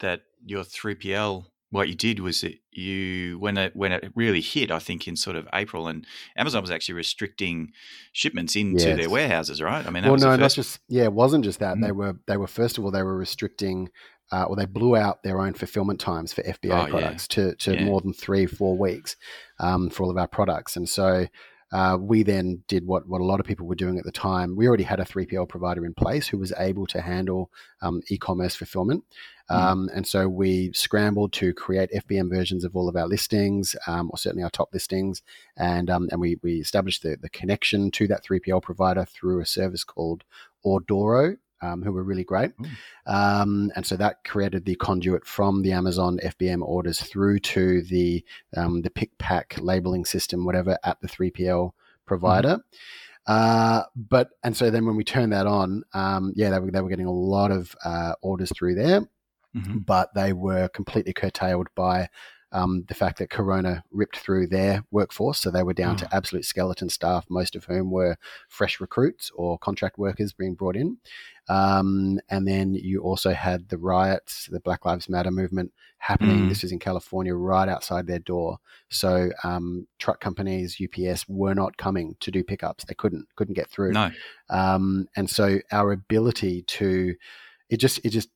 [0.00, 4.70] that your 3PL, what you did was that you, when it, when it really hit,
[4.70, 7.72] I think in sort of April, and Amazon was actually restricting
[8.12, 8.98] shipments into Yes.
[8.98, 9.86] their warehouses, right?
[9.86, 11.76] I mean, that well, was no, the not just yeah, it wasn't just that.
[11.76, 11.82] Mm.
[11.82, 13.90] They were they were first of all they were restricting,
[14.32, 16.86] uh, or they blew out their own fulfillment times for FBA Oh, yeah.
[16.88, 17.84] products to to Yeah.
[17.84, 19.16] more than three four weeks
[19.60, 21.26] um, for all of our products, and so.
[21.74, 24.54] Uh, we then did what, what a lot of people were doing at the time.
[24.56, 28.18] We already had a 3PL provider in place who was able to handle um, e
[28.18, 29.04] commerce fulfillment.
[29.50, 29.56] Mm.
[29.56, 34.10] Um, and so we scrambled to create FBM versions of all of our listings, um,
[34.12, 35.22] or certainly our top listings.
[35.56, 39.46] And, um, and we, we established the, the connection to that 3PL provider through a
[39.46, 40.24] service called
[40.66, 42.52] Ordoro, um, who were really great.
[43.06, 48.24] Um, and so that created the conduit from the Amazon FBM orders through to the
[48.56, 51.72] um, the pick pack labeling system, whatever, at the 3PL
[52.06, 52.58] provider.
[53.26, 56.80] Uh, but and so then when we turned that on, um, yeah, they were, they
[56.80, 59.02] were getting a lot of uh, orders through there,
[59.54, 59.84] Mhm.
[59.86, 62.08] but they were completely curtailed by
[62.52, 65.98] um, the fact that Corona ripped through their workforce, so they were down oh.
[65.98, 68.16] to absolute skeleton staff, most of whom were
[68.48, 70.98] fresh recruits or contract workers being brought in.
[71.48, 76.40] Um, and then you also had the riots, the Black Lives Matter movement happening.
[76.40, 76.48] Mm.
[76.48, 78.58] This was in California, right outside their door.
[78.90, 82.84] So um, truck companies, UPS, were not coming to do pickups.
[82.84, 83.92] They couldn't couldn't get through.
[83.92, 84.10] No.
[84.50, 87.14] Um, and so our ability to
[87.70, 88.28] it just it just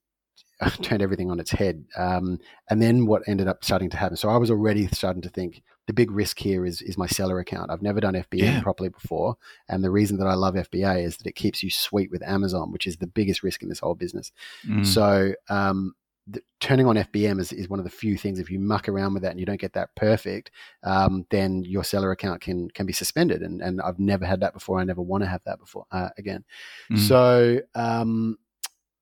[0.82, 1.84] turned everything on its head.
[1.96, 2.38] Um,
[2.70, 4.16] and then what ended up starting to happen.
[4.16, 7.38] So I was already starting to think the big risk here is is my seller
[7.38, 7.70] account.
[7.70, 8.62] I've never done FBA yeah.
[8.62, 9.36] properly before,
[9.68, 12.72] and the reason that I love FBA is that it keeps you sweet with Amazon,
[12.72, 14.32] which is the biggest risk in this whole business.
[14.68, 14.84] Mm.
[14.84, 15.94] So um,
[16.26, 18.40] the, turning on FBM is, is one of the few things.
[18.40, 20.50] If you muck around with that and you don't get that perfect,
[20.82, 23.42] um, then your seller account can can be suspended.
[23.42, 24.80] And and I've never had that before.
[24.80, 26.44] I never want to have that before uh, again.
[26.90, 26.98] Mm.
[26.98, 28.38] So um,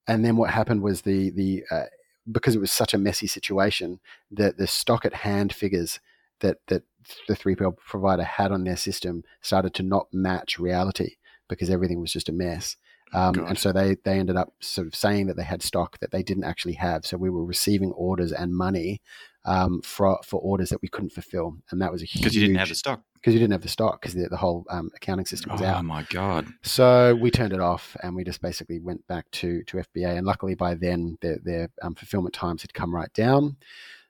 [0.07, 1.85] and then what happened was the the uh,
[2.31, 6.01] because it was such a messy situation, that the stock at hand figures
[6.41, 6.83] that that
[7.29, 11.17] the 3PL provider had on their system started to not match reality
[11.49, 12.77] because everything was just a mess.
[13.13, 16.11] Um, and so they they ended up sort of saying that they had stock that
[16.11, 17.07] they didn't actually have.
[17.07, 19.01] So we were receiving orders and money
[19.45, 22.43] um, for for orders that we couldn't fulfill, and that was a huge because you
[22.43, 24.91] didn't have the stock because you didn't have the stock because the, the, whole um,
[24.95, 25.79] accounting system was oh, out.
[25.79, 26.47] Oh my god!
[26.63, 30.19] So we turned it off, and we just basically went back to to FBA.
[30.19, 33.57] And luckily, by then their their um, fulfillment times had come right down.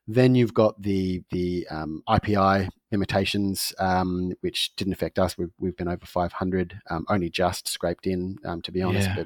[0.08, 5.38] Then you've got the the um, IPI limitations, um, which didn't affect us.
[5.38, 9.08] We've, we've been over 500, um, only just scraped in, um, to be honest.
[9.08, 9.24] Yeah.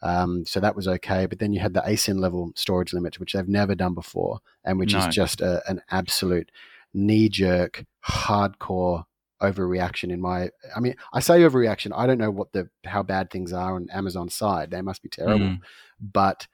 [0.00, 1.26] But um, so that was okay.
[1.26, 4.78] But then you had the ASIN level storage limit, which they've never done before, and
[4.78, 5.00] which no.
[5.00, 6.50] is just a, an absolute
[6.94, 9.04] knee jerk, hardcore
[9.42, 13.30] overreaction in my i mean i say overreaction i don't know what the how bad
[13.30, 15.60] things are on amazon's side they must be terrible mm.
[16.00, 16.46] but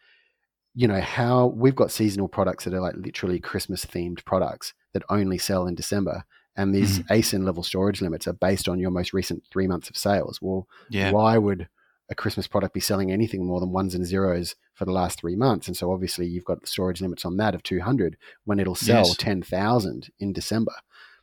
[0.74, 5.02] you know how we've got seasonal products that are like literally christmas themed products that
[5.08, 6.24] only sell in december
[6.56, 7.06] and these mm.
[7.08, 10.66] asin level storage limits are based on your most recent three months of sales well
[10.90, 11.12] yeah.
[11.12, 11.68] why would
[12.08, 15.36] a christmas product be selling anything more than ones and zeros for the last three
[15.36, 18.74] months and so obviously you've got the storage limits on that of 200 when it'll
[18.74, 19.16] sell yes.
[19.16, 20.74] 10000 in december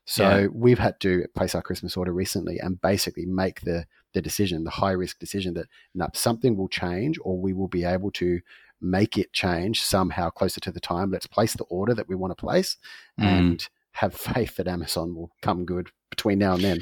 [0.10, 0.48] so yeah.
[0.52, 4.70] we've had to place our christmas order recently and basically make the the decision the
[4.70, 8.40] high risk decision that no, something will change or we will be able to
[8.82, 11.12] make it change somehow closer to the time.
[11.12, 12.78] Let's place the order that we want to place
[13.20, 13.26] mm.
[13.26, 16.80] and have faith that Amazon will come good between now and then.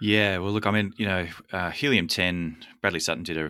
[0.00, 3.46] Yeah, well, look, I mean, you know, uh, Helium 10, Bradley Sutton did a,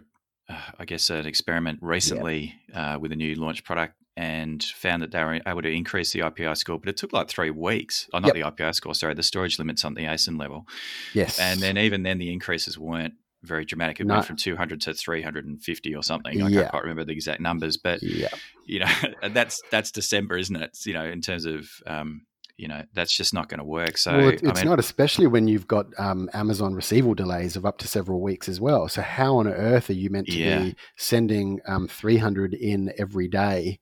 [0.48, 5.10] uh, I guess, an experiment recently uh, with a new launch product and found that
[5.10, 8.08] they were able to increase the IPI score, but it took like three weeks.
[8.12, 8.56] Oh, not yep.
[8.56, 10.66] the IPI score, sorry, the storage limits on the ASIN level.
[11.12, 11.38] Yes.
[11.38, 14.00] And then even then, the increases weren't very dramatic.
[14.00, 14.14] It no.
[14.14, 16.42] went from 200 to 350 or something.
[16.42, 16.60] I yeah.
[16.60, 18.28] can't quite remember the exact numbers, but yeah.
[18.64, 18.92] you know,
[19.30, 20.78] that's that's December, isn't it?
[20.86, 22.22] You know, in terms of um,
[22.56, 23.98] you know, that's just not going to work.
[23.98, 27.66] So well, it's I mean, not, especially when you've got um, Amazon receivable delays of
[27.66, 28.88] up to several weeks as well.
[28.88, 30.58] So how on earth are you meant to yeah.
[30.60, 33.78] be sending um, 300 in every day?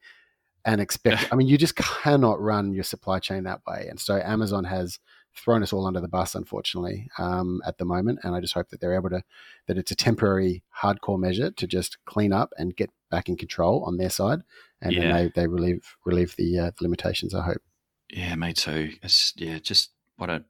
[0.64, 3.86] And expect, I mean, you just cannot run your supply chain that way.
[3.88, 4.98] And so Amazon has
[5.36, 8.20] thrown us all under the bus, unfortunately, um, at the moment.
[8.22, 9.22] And I just hope that they're able to,
[9.66, 13.84] that it's a temporary hardcore measure to just clean up and get back in control
[13.84, 14.40] on their side,
[14.80, 15.00] and yeah.
[15.00, 17.34] then they, they relieve relieve the, uh, the limitations.
[17.34, 17.62] I hope.
[18.10, 18.92] Yeah, me too.
[19.02, 20.44] It's, yeah, just what a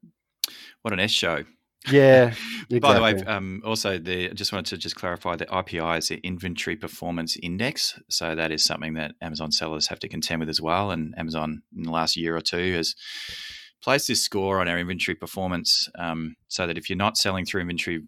[0.82, 1.44] what an S show.
[1.90, 2.34] Yeah.
[2.70, 2.80] Exactly.
[2.80, 6.18] By the way, um, also the just wanted to just clarify that IPI is the
[6.18, 10.60] Inventory Performance Index, so that is something that Amazon sellers have to contend with as
[10.60, 10.90] well.
[10.90, 12.94] And Amazon in the last year or two has
[13.82, 17.60] placed this score on our inventory performance um, so that if you're not selling through
[17.60, 18.02] inventory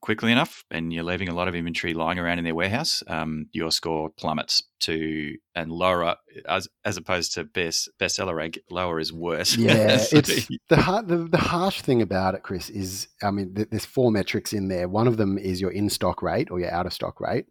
[0.00, 3.46] quickly enough and you're leaving a lot of inventory lying around in their warehouse, um,
[3.52, 8.58] your score plummets to and lower as as opposed to best bestseller rank.
[8.70, 9.56] Lower is worse.
[9.68, 14.10] Yeah, it's the, the the harsh thing about it, Chris, is I mean, there's four
[14.10, 14.88] metrics in there.
[14.88, 17.46] One of them is your in stock rate or your out of stock rate.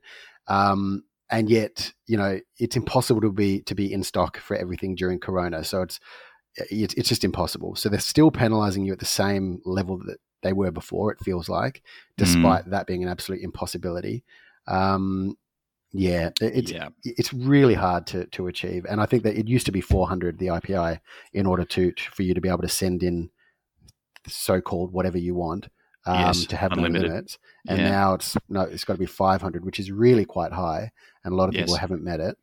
[0.48, 4.96] Um, and yet, you know, it's impossible to be to be in stock for everything
[4.96, 5.64] during Corona.
[5.64, 6.00] So it's
[6.70, 7.76] it's just impossible.
[7.76, 11.12] So they're still penalizing you at the same level that they were before.
[11.12, 11.82] It feels like,
[12.18, 12.72] despite mm.
[12.72, 14.24] that being an absolute impossibility.
[14.68, 15.38] Um,
[15.94, 16.90] yeah, it's yeah.
[17.04, 20.38] it's really hard to to achieve, and I think that it used to be 400
[20.38, 21.00] the IPI
[21.34, 23.30] in order to, for you to be able to send in
[24.28, 25.70] so-called whatever you want
[26.06, 27.04] um, yes, to have unlimited.
[27.04, 27.90] no limits, and yeah.
[27.90, 30.92] now it's no, it's got to be 500, which is really quite high,
[31.24, 31.64] and a lot of yes.
[31.64, 32.38] people haven't met it.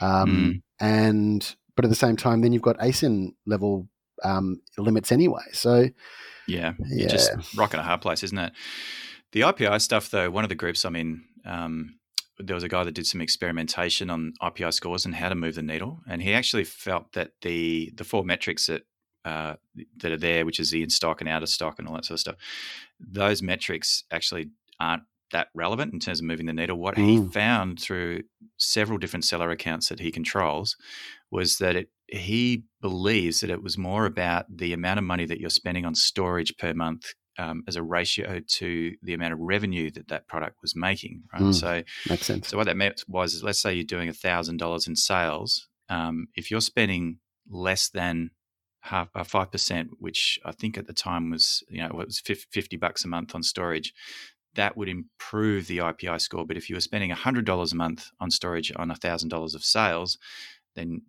[0.00, 0.62] Um, mm.
[0.80, 3.88] And but at the same time, then you've got ASIN level
[4.24, 5.44] um, limits anyway.
[5.52, 5.88] So
[6.48, 8.52] yeah, yeah, just rocking a hard place, isn't it?
[9.32, 11.98] The IPI stuff, though, one of the groups I'm in, um,
[12.38, 15.54] there was a guy that did some experimentation on IPI scores and how to move
[15.54, 18.82] the needle, and he actually felt that the the four metrics that
[19.24, 19.54] uh,
[19.98, 22.04] that are there, which is the in stock and out of stock and all that
[22.04, 22.36] sort of stuff.
[22.98, 26.78] Those metrics actually aren't that relevant in terms of moving the needle.
[26.78, 27.04] What mm.
[27.04, 28.22] he found through
[28.56, 30.76] several different seller accounts that he controls
[31.30, 35.40] was that it, he believes that it was more about the amount of money that
[35.40, 39.90] you're spending on storage per month um, as a ratio to the amount of revenue
[39.92, 41.22] that that product was making.
[41.32, 41.42] Right.
[41.42, 42.48] Mm, so makes sense.
[42.48, 45.68] So what that meant was, let's say you're doing thousand dollars in sales.
[45.88, 47.18] Um, if you're spending
[47.48, 48.30] less than
[48.80, 52.20] half uh, five percent, which I think at the time was you know it was
[52.20, 53.94] fifty bucks a month on storage,
[54.54, 56.44] that would improve the IPI score.
[56.44, 59.62] But if you were spending hundred dollars a month on storage on thousand dollars of
[59.62, 60.18] sales,
[60.78, 61.02] then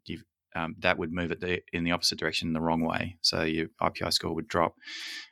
[0.55, 3.17] um, that would move it the, in the opposite direction, the wrong way.
[3.21, 4.75] So your IPI score would drop.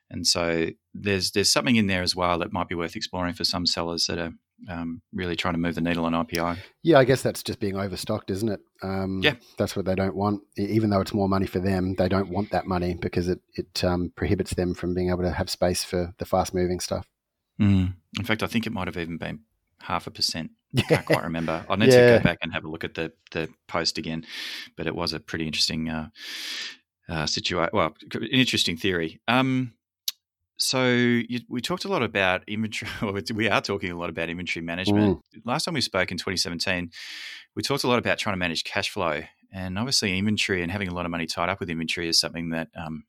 [0.09, 3.43] And so there's there's something in there as well that might be worth exploring for
[3.43, 4.31] some sellers that are
[4.69, 6.57] um, really trying to move the needle on IPI.
[6.81, 8.61] Yeah, I guess that's just being overstocked, isn't it?
[8.81, 10.41] Um, yeah, that's what they don't want.
[10.57, 13.83] Even though it's more money for them, they don't want that money because it it
[13.83, 17.07] um, prohibits them from being able to have space for the fast moving stuff.
[17.59, 17.95] Mm.
[18.17, 19.41] In fact, I think it might have even been
[19.81, 20.51] half a percent.
[20.77, 21.65] I can't quite remember.
[21.69, 22.13] I need yeah.
[22.13, 24.25] to go back and have a look at the the post again,
[24.75, 26.09] but it was a pretty interesting uh,
[27.09, 27.69] uh, situation.
[27.73, 29.19] Well, an interesting theory.
[29.27, 29.73] Um,
[30.59, 32.91] so you, we talked a lot about inventory.
[33.33, 35.17] we are talking a lot about inventory management.
[35.17, 35.41] Mm.
[35.45, 36.91] Last time we spoke in 2017,
[37.55, 39.21] we talked a lot about trying to manage cash flow,
[39.51, 42.49] and obviously inventory and having a lot of money tied up with inventory is something
[42.49, 43.03] that um,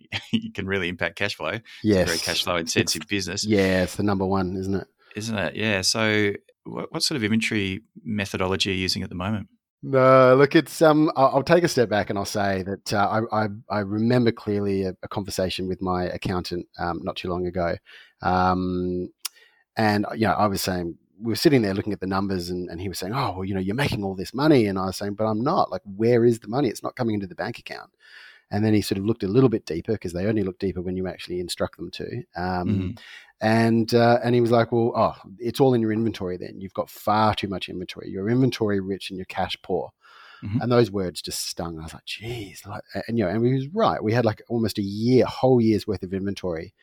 [0.54, 1.58] can really impact cash flow.
[1.82, 3.44] Yes, very cash flow intensive business.
[3.44, 4.86] Yeah, it's the number one, isn't it?
[5.16, 5.56] Isn't it?
[5.56, 5.82] Yeah.
[5.82, 6.32] So,
[6.64, 9.48] what, what sort of inventory methodology are you using at the moment?
[9.84, 11.10] No, look, it's um.
[11.16, 14.84] I'll, take a step back and I'll say that uh, I, I, I remember clearly
[14.84, 17.76] a, a, conversation with my accountant um, not too long ago,
[18.22, 19.08] um,
[19.76, 22.70] and you know I was saying we were sitting there looking at the numbers and,
[22.70, 24.86] and he was saying, oh well, you know you're making all this money, and I
[24.86, 25.72] was saying, but I'm not.
[25.72, 26.68] Like, where is the money?
[26.68, 27.90] It's not coming into the bank account.
[28.52, 30.82] And then he sort of looked a little bit deeper because they only look deeper
[30.82, 32.04] when you actually instruct them to.
[32.36, 32.90] Um, mm-hmm.
[33.40, 36.36] And uh, and he was like, well, oh, it's all in your inventory.
[36.36, 38.10] Then you've got far too much inventory.
[38.10, 39.90] You're inventory rich and you're cash poor.
[40.44, 40.60] Mm-hmm.
[40.60, 41.78] And those words just stung.
[41.78, 44.02] I was like, geez, like, and you know, and he was right.
[44.02, 46.74] We had like almost a year, whole year's worth of inventory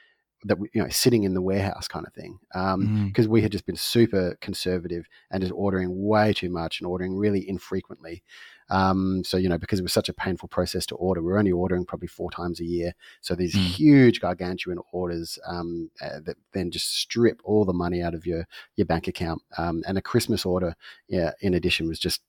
[0.45, 3.28] that you know sitting in the warehouse kind of thing because um, mm.
[3.28, 7.47] we had just been super conservative and just ordering way too much and ordering really
[7.47, 8.24] infrequently
[8.70, 11.51] um, so, you know, because it was such a painful process to order, we're only
[11.51, 12.93] ordering probably four times a year.
[13.22, 13.61] So these mm.
[13.61, 18.47] huge gargantuan orders um, uh, that then just strip all the money out of your,
[18.76, 19.41] your bank account.
[19.57, 20.76] Um, and a Christmas order,
[21.07, 22.22] yeah, in addition, was just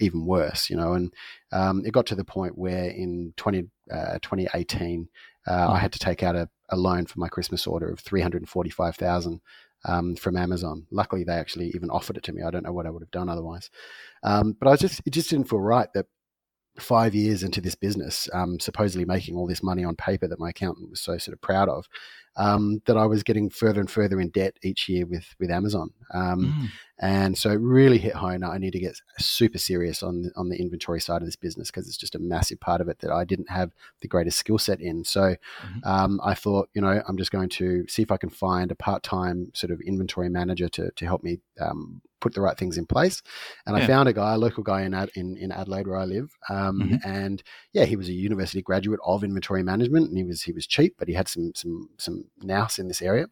[0.00, 0.92] even worse, you know.
[0.92, 1.12] And
[1.52, 5.08] um, it got to the point where in 20, uh, 2018,
[5.46, 5.50] uh.
[5.50, 5.76] I hmm.
[5.76, 9.40] had to take out a, a loan for my Christmas order of 345,000
[9.84, 10.86] um, from Amazon.
[10.90, 12.42] Luckily, they actually even offered it to me.
[12.42, 13.70] I don't know what I would have done otherwise.
[14.22, 16.06] Um, but I was just it just didn't feel right that
[16.78, 20.50] five years into this business, um, supposedly making all this money on paper that my
[20.50, 21.86] accountant was so sort of proud of,
[22.38, 25.90] um, that I was getting further and further in debt each year with with Amazon.
[26.14, 26.68] Um, mm.
[27.00, 28.42] And so it really hit home.
[28.42, 31.70] I need to get super serious on the, on the inventory side of this business
[31.70, 33.70] because it's just a massive part of it that I didn't have
[34.00, 35.04] the greatest skill set in.
[35.04, 35.88] So mm-hmm.
[35.88, 38.74] um, I thought, you know, I'm just going to see if I can find a
[38.74, 42.78] part time sort of inventory manager to to help me um, put the right things
[42.78, 43.22] in place.
[43.66, 43.84] And yeah.
[43.84, 46.36] I found a guy, a local guy in Ad, in, in Adelaide where I live,
[46.48, 46.96] um, mm-hmm.
[47.08, 50.66] and yeah, he was a university graduate of inventory management, and he was he was
[50.66, 53.26] cheap, but he had some some some nous in this area.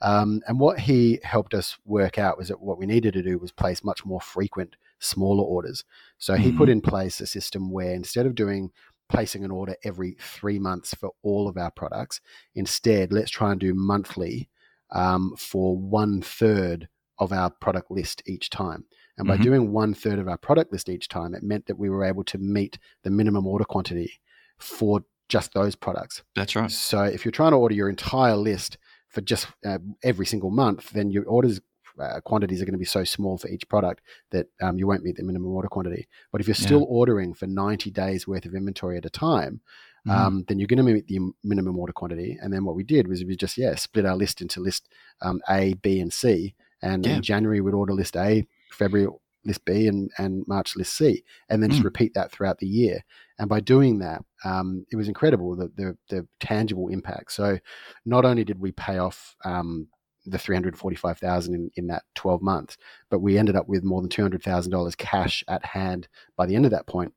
[0.00, 3.38] Um, and what he helped us work out was that what we needed to do
[3.38, 5.84] was place much more frequent, smaller orders.
[6.18, 6.42] So mm-hmm.
[6.42, 6.72] he put mm-hmm.
[6.72, 8.70] in place a system where instead of doing
[9.08, 12.20] placing an order every three months for all of our products,
[12.54, 14.48] instead let's try and do monthly
[14.92, 16.88] um, for one third
[17.18, 18.84] of our product list each time.
[19.18, 19.42] And by mm-hmm.
[19.42, 22.24] doing one third of our product list each time, it meant that we were able
[22.24, 24.12] to meet the minimum order quantity
[24.58, 26.22] for just those products.
[26.34, 26.70] That's right.
[26.70, 28.76] So if you're trying to order your entire list
[29.08, 31.60] for just uh, every single month, then your orders
[31.98, 35.02] uh, quantities are going to be so small for each product that um, you won't
[35.02, 36.08] meet the minimum order quantity.
[36.32, 36.86] But if you're still yeah.
[36.86, 39.60] ordering for 90 days worth of inventory at a time,
[40.06, 40.12] mm.
[40.12, 42.38] um, then you're going to meet the minimum order quantity.
[42.40, 44.88] And then what we did was we just yeah split our list into list
[45.22, 47.16] um, A, B, and C, and yeah.
[47.16, 49.08] in January, we'd order list A, February,
[49.44, 51.74] list B, and, and March, list C, and then mm.
[51.74, 53.04] just repeat that throughout the year.
[53.40, 57.32] And by doing that, um, it was incredible the, the, the tangible impact.
[57.32, 57.58] So
[58.04, 59.88] not only did we pay off um,
[60.26, 62.76] the 345,000 in, in that 12 months,
[63.08, 66.70] but we ended up with more than $200,000 cash at hand by the end of
[66.72, 67.14] that point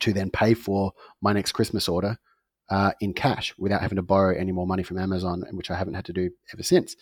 [0.00, 0.92] to then pay for
[1.22, 2.18] my next Christmas order
[2.68, 5.94] uh, in cash without having to borrow any more money from Amazon, which I haven't
[5.94, 6.96] had to do ever since.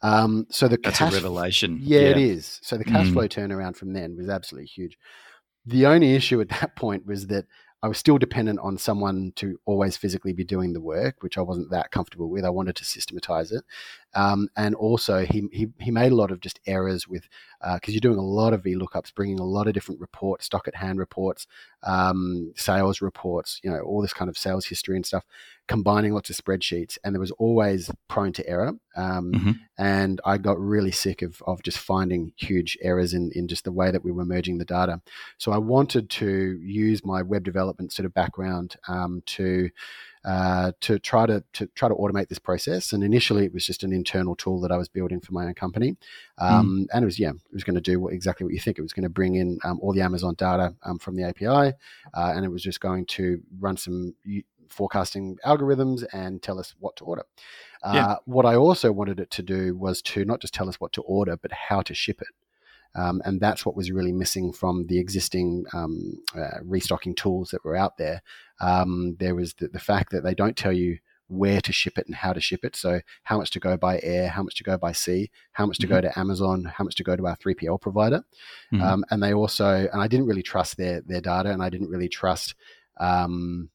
[0.00, 1.80] Um, so the that's cash, a revelation.
[1.82, 2.60] Yeah, yeah, it is.
[2.62, 3.12] So the cash mm.
[3.12, 4.96] flow turnaround from then was absolutely huge.
[5.66, 7.44] The only issue at that point was that
[7.82, 11.40] I was still dependent on someone to always physically be doing the work, which I
[11.40, 12.44] wasn't that comfortable with.
[12.44, 13.64] I wanted to systematize it.
[14.14, 17.28] Um, and also, he, he, he made a lot of just errors with,
[17.60, 20.68] because uh, you're doing a lot of VLOOKUPs, bringing a lot of different reports, stock
[20.68, 21.46] at hand reports,
[21.82, 25.24] um, sales reports, you know, all this kind of sales history and stuff,
[25.66, 26.98] combining lots of spreadsheets.
[27.02, 28.72] And there was always prone to error.
[28.96, 29.50] Um, mm-hmm.
[29.78, 33.72] And I got really sick of, of just finding huge errors in, in just the
[33.72, 35.00] way that we were merging the data.
[35.38, 39.70] So I wanted to use my web development sort of background um, to
[40.24, 42.92] uh, to try to, to try to automate this process.
[42.92, 45.54] And initially, it was just an internal tool that I was building for my own
[45.54, 45.96] company,
[46.38, 46.44] hmm.
[46.44, 46.86] um, mm.
[46.92, 48.78] and it was yeah, it was going to do what, exactly what you think.
[48.78, 51.74] It was going to bring in um, all the Amazon data um, from the API,
[52.14, 54.14] uh, and it was just going to run some
[54.68, 57.24] forecasting algorithms and tell us what to order.
[57.82, 58.14] Uh, yeah.
[58.24, 61.02] What I also wanted it to do was to not just tell us what to
[61.02, 62.28] order, but how to ship it.
[62.94, 67.64] Um, and that's what was really missing from the existing um, uh, restocking tools that
[67.64, 68.22] were out there.
[68.60, 72.06] Um, there was the, the, fact that they don't tell you where to ship it
[72.06, 72.74] and how to ship it.
[72.74, 75.78] So, how much to go by air, how much to go by sea, how much
[75.78, 75.94] to mm-hmm.
[75.94, 78.24] go to Amazon, how much to go to our 3PL provider.
[78.72, 78.82] Mm-hmm.
[78.82, 81.90] Um, and they also, and I didn't really trust their, their data and I didn't
[81.90, 82.56] really trust.
[82.98, 83.70] Um,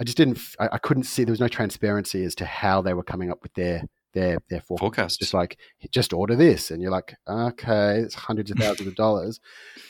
[0.00, 0.38] I just didn't.
[0.60, 1.24] I, I couldn't see.
[1.24, 3.82] There was no transparency as to how they were coming up with their
[4.14, 4.80] their their forecast.
[4.80, 5.18] forecast.
[5.20, 5.58] Just like
[5.90, 9.40] just order this, and you're like, okay, it's hundreds of thousands of dollars.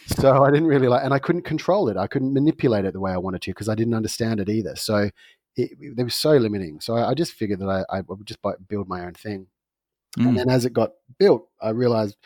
[0.07, 1.97] So I didn't really like, and I couldn't control it.
[1.97, 4.77] I couldn't manipulate it the way I wanted to because I didn't understand it either.
[4.77, 5.11] So
[5.57, 6.81] it, it was so limiting.
[6.81, 9.49] So I, I just figured that I, I, would just build my own thing.
[10.19, 10.29] Mm.
[10.29, 12.16] And then as it got built, I realized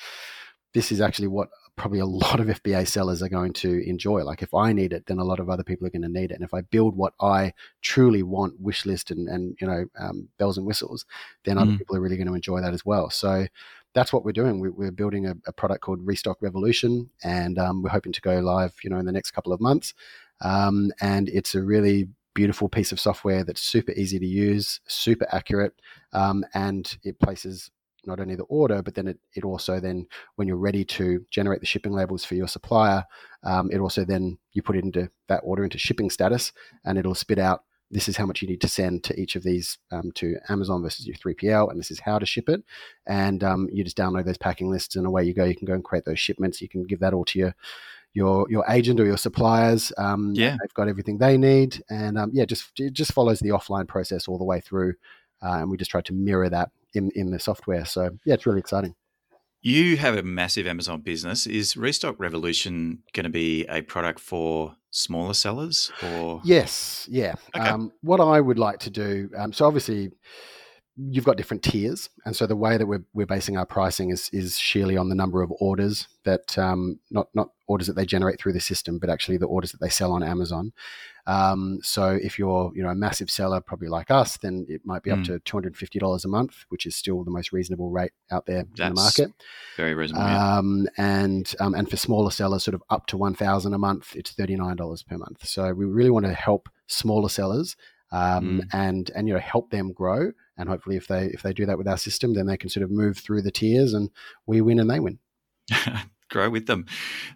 [0.75, 4.23] this is actually what probably a lot of FBA sellers are going to enjoy.
[4.23, 6.31] Like if I need it, then a lot of other people are going to need
[6.31, 6.35] it.
[6.35, 10.29] And if I build what I truly want, wish list and, and you know um,
[10.39, 11.07] bells and whistles,
[11.45, 11.63] then mm.
[11.63, 13.11] other people are really going to enjoy that as well.
[13.11, 13.47] So
[13.95, 14.61] that's what we're doing.
[14.61, 18.41] We, are building a, a, product called Restock Revolution, and um, we're hoping to go
[18.41, 19.93] live, you know, in the next couple of months.
[20.41, 25.27] Um, and it's a really beautiful piece of software that's super easy to use, super
[25.31, 25.75] accurate,
[26.13, 27.71] um, and it places
[28.05, 31.61] not only the order, but then it, it also then when you're ready to generate
[31.61, 33.05] the shipping labels for your supplier,
[33.45, 36.53] um, it also then you put it into that order into shipping status,
[36.85, 39.43] and it'll spit out this is how much you need to send to each of
[39.43, 42.65] these um, to Amazon versus your 3PL, and this is how to ship it.
[43.07, 45.45] And um, you just download those packing lists, and away you go.
[45.45, 46.63] You can go and create those shipments.
[46.63, 47.55] You can give that all to your
[48.15, 49.93] your your agent or your suppliers.
[49.99, 53.51] Um, yeah, they've got everything they need, and um, yeah, just it just follows the
[53.51, 54.95] offline process all the way through.
[55.43, 57.85] Uh, and we just tried to mirror that in in the software.
[57.85, 58.95] So yeah, it's really exciting.
[59.65, 61.47] You have a massive Amazon business.
[61.47, 66.41] Is Restock Revolution going to be a product for smaller sellers or?
[66.43, 67.35] Yes, yeah.
[67.55, 67.69] Okay.
[67.69, 70.11] Um, what I would like to do, um, so obviously
[70.97, 74.29] you've got different tiers, and so the way that we're, we're basing our pricing is
[74.33, 78.39] is sheerly on the number of orders that um, not not orders that they generate
[78.39, 80.73] through the system, but actually the orders that they sell on Amazon.
[81.27, 85.03] Um, so if you're you know a massive seller, probably like us, then it might
[85.03, 85.19] be mm.
[85.19, 88.13] up to two hundred fifty dollars a month, which is still the most reasonable rate
[88.31, 89.33] out there That's in the market.
[89.77, 90.27] Very reasonable.
[90.27, 91.23] Um, yeah.
[91.23, 94.33] And um, and for smaller sellers, sort of up to one thousand a month, it's
[94.33, 95.47] thirty nine dollars per month.
[95.47, 97.77] So we really want to help smaller sellers
[98.13, 98.69] um, mm.
[98.73, 100.33] and and you know help them grow.
[100.63, 102.85] And hopefully, if they if they do that with our system, then they can sort
[102.85, 104.11] of move through the tiers, and
[104.47, 105.19] we win and they win.
[106.33, 106.87] grow with them.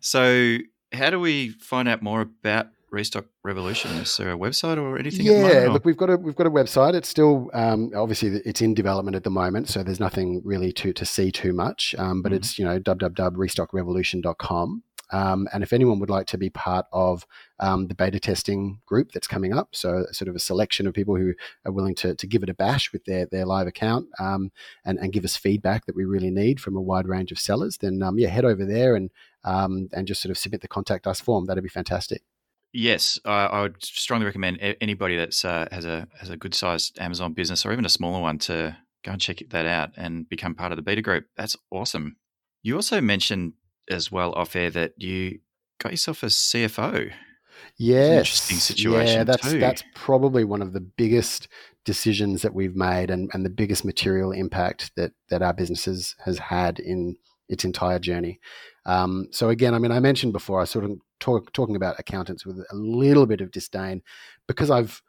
[0.01, 0.59] So,
[0.93, 3.93] how do we find out more about Restock Revolution?
[3.93, 5.27] Is there a website or anything?
[5.27, 6.95] Yeah, look, we've got a we've got a website.
[6.95, 10.93] It's still um, obviously it's in development at the moment, so there's nothing really to
[10.93, 11.95] to see too much.
[11.99, 14.83] Um, but mm it's you know www.restockrevolution.com.
[15.11, 17.27] Um, and if anyone would like to be part of
[17.61, 21.17] um, the beta testing group that's coming up, so sort of a selection of people
[21.17, 21.33] who
[21.65, 24.51] are willing to, to give it a bash with their, their live account um,
[24.85, 27.79] and, and give us feedback that we really need from a wide range of sellers,
[27.79, 29.11] then um, yeah, head over there and
[29.45, 31.47] um, and just sort of submit the contact us form.
[31.47, 32.23] That'd be fantastic.
[32.73, 36.99] Yes, I, I would strongly recommend anybody that's uh, has a has a good sized
[37.01, 40.55] Amazon business or even a smaller one to go and check that out and become
[40.55, 41.27] part of the beta group.
[41.37, 42.17] That's awesome.
[42.63, 43.55] You also mentioned
[43.91, 45.41] as well off air that you
[45.79, 47.13] got yourself a CFO.
[47.77, 49.19] Yes, interesting situation.
[49.19, 49.59] Yeah, that's too.
[49.59, 51.49] that's probably one of the biggest
[51.85, 56.39] decisions that we've made, and, and the biggest material impact that that our businesses has
[56.39, 57.17] had in
[57.49, 58.41] its entire journey.
[58.87, 62.45] Um, so again, I mean, I mentioned before, I sort of talk, talking about accountants
[62.45, 64.03] with a little bit of disdain
[64.47, 65.03] because I've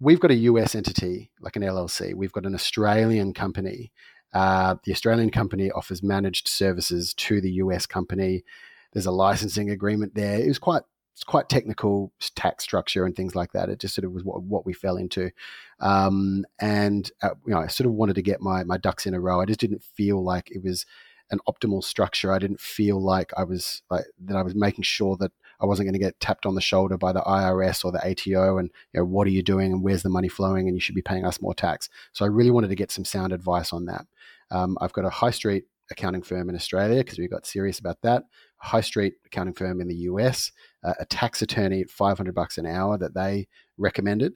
[0.00, 3.92] we've got a US entity like an LLC, we've got an Australian company,
[4.34, 8.44] uh, the Australian company offers managed services to the US company.
[8.92, 10.38] There's a licensing agreement there.
[10.38, 10.82] It was quite
[11.14, 13.68] it's quite technical tax structure and things like that.
[13.68, 15.30] It just sort of was what, what we fell into,
[15.78, 19.14] um, and uh, you know I sort of wanted to get my my ducks in
[19.14, 19.40] a row.
[19.40, 20.84] I just didn't feel like it was
[21.30, 22.32] an optimal structure.
[22.32, 24.36] I didn't feel like I was like that.
[24.36, 25.30] I was making sure that
[25.60, 28.58] I wasn't going to get tapped on the shoulder by the IRS or the ATO
[28.58, 30.94] and you know what are you doing and where's the money flowing and you should
[30.94, 31.88] be paying us more tax.
[32.12, 34.06] So I really wanted to get some sound advice on that.
[34.50, 38.00] Um, I've got a high street accounting firm in Australia because we got serious about
[38.02, 38.24] that.
[38.58, 40.50] High street accounting firm in the US,
[40.82, 44.32] uh, a tax attorney at 500 bucks an hour that they recommended.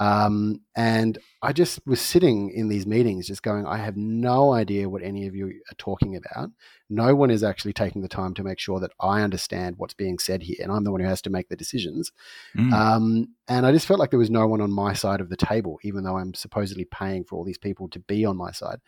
[0.00, 4.88] Um, and I just was sitting in these meetings just going, I have no idea
[4.88, 6.48] what any of you are talking about.
[6.88, 10.18] No one is actually taking the time to make sure that I understand what's being
[10.18, 10.56] said here.
[10.62, 12.12] And I'm the one who has to make the decisions.
[12.56, 12.72] Mm.
[12.72, 15.36] Um, and I just felt like there was no one on my side of the
[15.36, 18.78] table, even though I'm supposedly paying for all these people to be on my side.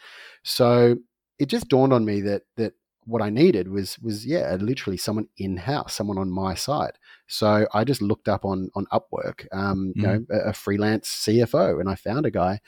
[0.45, 0.97] So
[1.39, 2.73] it just dawned on me that, that
[3.05, 6.99] what I needed was was yeah, literally someone in house, someone on my side.
[7.27, 9.97] So I just looked up on on Upwork, um, mm.
[9.97, 10.27] you know, mm.
[10.31, 12.61] a, a, freelance CFO, and I found a guy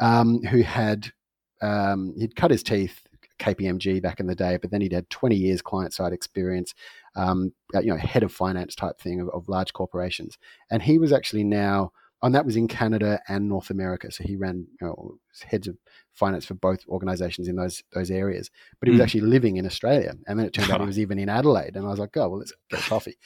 [0.00, 1.12] um, who had
[1.60, 3.02] um, he'd cut his teeth
[3.38, 6.74] KPMG back in the day, but then he'd had 20 years client side experience,
[7.16, 10.38] um, you know, head of finance type thing of, of large corporations,
[10.70, 11.92] and he was actually now
[12.22, 14.10] and that was in Canada and North America.
[14.12, 15.76] So he ran you know, heads of
[16.14, 18.50] finance for both organizations in those those areas.
[18.78, 19.04] But he was mm.
[19.04, 21.74] actually living in Australia, and then it turned out he was even in Adelaide.
[21.74, 23.16] And I was like, "Oh, well, let's get coffee."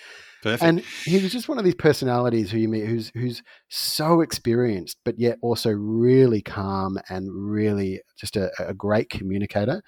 [0.42, 0.62] Perfect.
[0.62, 4.98] And he was just one of these personalities who you meet, who's who's so experienced,
[5.04, 9.82] but yet also really calm and really just a, a great communicator.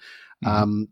[0.45, 0.47] Mm.
[0.47, 0.87] Um,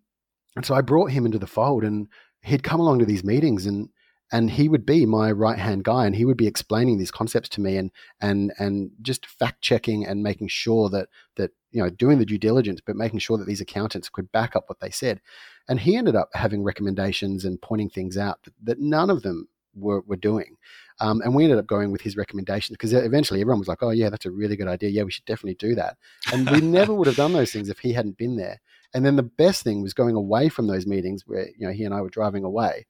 [0.55, 2.07] and so I brought him into the fold, and
[2.41, 3.89] he'd come along to these meetings and
[4.31, 7.49] and he would be my right hand guy and he would be explaining these concepts
[7.49, 11.89] to me and and and just fact checking and making sure that that you know
[11.89, 14.89] doing the due diligence but making sure that these accountants could back up what they
[14.89, 15.21] said.
[15.69, 19.49] And he ended up having recommendations and pointing things out that, that none of them
[19.75, 20.55] were, were doing.
[21.01, 23.91] Um, and we ended up going with his recommendations because eventually everyone was like oh
[23.91, 24.89] yeah that's a really good idea.
[24.89, 25.97] Yeah we should definitely do that.
[26.33, 28.59] And we never would have done those things if he hadn't been there.
[28.93, 31.83] And then the best thing was going away from those meetings where you know he
[31.83, 32.85] and i were driving away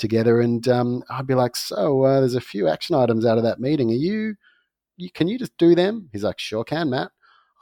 [0.00, 3.44] together, and um, I'd be like, "So uh, there's a few action items out of
[3.44, 3.90] that meeting.
[3.90, 4.34] Are you,
[4.96, 5.10] you?
[5.12, 7.12] Can you just do them?" He's like, "Sure can, Matt."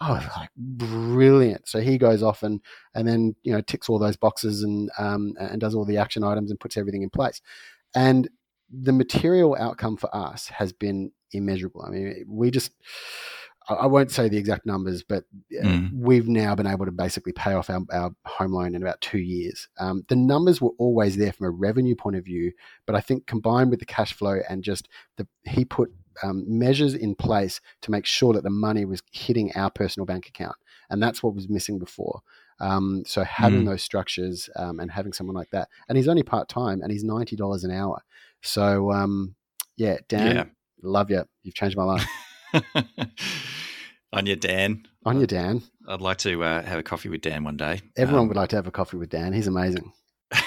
[0.01, 1.69] Oh, like brilliant!
[1.69, 2.61] So he goes off and
[2.95, 6.25] and then you know ticks all those boxes and um, and does all the action
[6.25, 7.43] items and puts everything in place.
[7.95, 8.29] And
[8.71, 11.83] the material outcome for us has been immeasurable.
[11.83, 12.73] I mean, we just
[13.69, 15.91] I won't say the exact numbers, but mm.
[15.93, 19.19] we've now been able to basically pay off our, our home loan in about two
[19.19, 19.69] years.
[19.79, 22.53] Um, the numbers were always there from a revenue point of view,
[22.87, 25.93] but I think combined with the cash flow and just the he put
[26.23, 30.29] um, measures in place to make sure that the money was hitting our personal bank
[30.29, 30.57] account,
[30.89, 32.21] and that's what was missing before.
[32.61, 33.67] Um, so having mm.
[33.67, 37.05] those structures um, and having someone like that, and he's only part time, and he's
[37.05, 38.03] ninety dollars an hour.
[38.43, 39.35] So um,
[39.77, 40.45] yeah, Dan, yeah.
[40.83, 41.25] love you.
[41.43, 42.07] You've changed my life.
[44.13, 44.87] On your Dan.
[45.05, 45.63] On your Dan.
[45.87, 47.81] I'd like to uh, have a coffee with Dan one day.
[47.97, 49.33] Everyone um, would like to have a coffee with Dan.
[49.33, 49.93] He's amazing.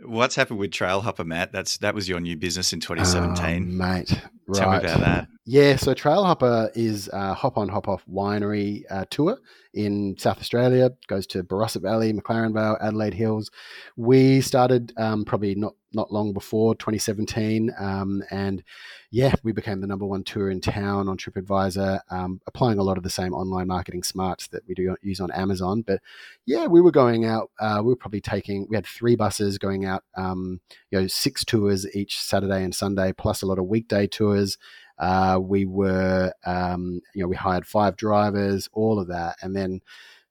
[0.00, 1.52] What's happened with Trail Hopper, Matt?
[1.52, 4.12] That's that was your new business in 2017, oh, mate.
[4.46, 4.58] Right.
[4.58, 5.28] Tell me about that.
[5.46, 9.38] Yeah, so Trail Hopper is a hop on, hop off winery uh, tour
[9.72, 10.90] in South Australia.
[11.06, 13.50] Goes to Barossa Valley, McLaren Vale, Adelaide Hills.
[13.96, 18.62] We started um, probably not not long before 2017, um, and
[19.10, 22.96] yeah, we became the number one tour in town on TripAdvisor, um, applying a lot
[22.96, 25.82] of the same online marketing smarts that we do use on Amazon.
[25.82, 26.00] But
[26.46, 27.50] yeah, we were going out.
[27.60, 28.66] Uh, we were probably taking.
[28.68, 30.04] We had three buses going out.
[30.16, 34.58] Um, you know, six tours each Saturday and Sunday, plus a lot of weekday tours.
[34.98, 39.80] Uh, we were, um, you know, we hired five drivers, all of that, and then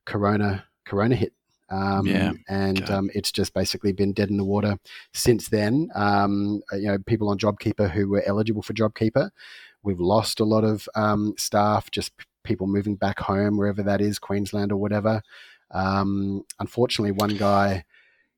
[0.05, 1.33] Corona, Corona hit.
[1.73, 4.77] Um, yeah, and um, it's just basically been dead in the water
[5.13, 5.89] since then.
[5.95, 9.31] Um, uh, you know, people on JobKeeper who were eligible for JobKeeper,
[9.81, 12.11] we've lost a lot of um, staff, just
[12.43, 15.21] people moving back home wherever that is, Queensland or whatever.
[15.71, 17.85] Um, unfortunately, one guy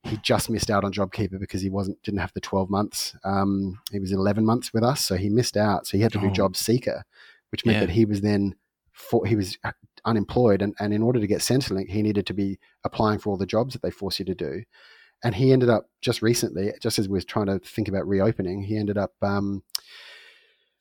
[0.04, 3.16] he just missed out on JobKeeper because he wasn't didn't have the 12 months.
[3.24, 5.88] Um, he was 11 months with us, so he missed out.
[5.88, 6.32] So he had to do oh.
[6.32, 7.04] Job Seeker,
[7.50, 7.86] which meant yeah.
[7.88, 8.56] that he was then
[8.94, 9.58] for, he was
[10.06, 13.38] unemployed, and, and in order to get Centrelink, he needed to be applying for all
[13.38, 14.64] the jobs that they force you to do.
[15.24, 18.62] And he ended up just recently, just as we were trying to think about reopening,
[18.64, 19.64] he ended up um,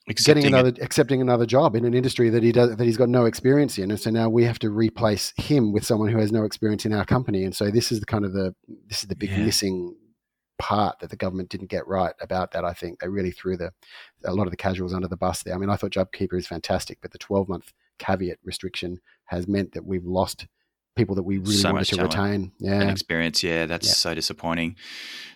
[0.08, 0.82] accepting getting another it.
[0.82, 3.90] accepting another job in an industry that he does that he's got no experience in
[3.90, 6.92] and so now we have to replace him with someone who has no experience in
[6.92, 8.54] our company and so this is the kind of the
[8.86, 9.44] this is the big yeah.
[9.44, 9.96] missing
[10.58, 13.72] part that the government didn't get right about that i think they really threw the
[14.24, 16.46] a lot of the casuals under the bus there i mean i thought jobkeeper is
[16.46, 20.46] fantastic but the 12 month caveat restriction has meant that we've lost
[20.96, 23.92] people that we really so wanted to retain yeah and experience yeah that's yeah.
[23.92, 24.76] so disappointing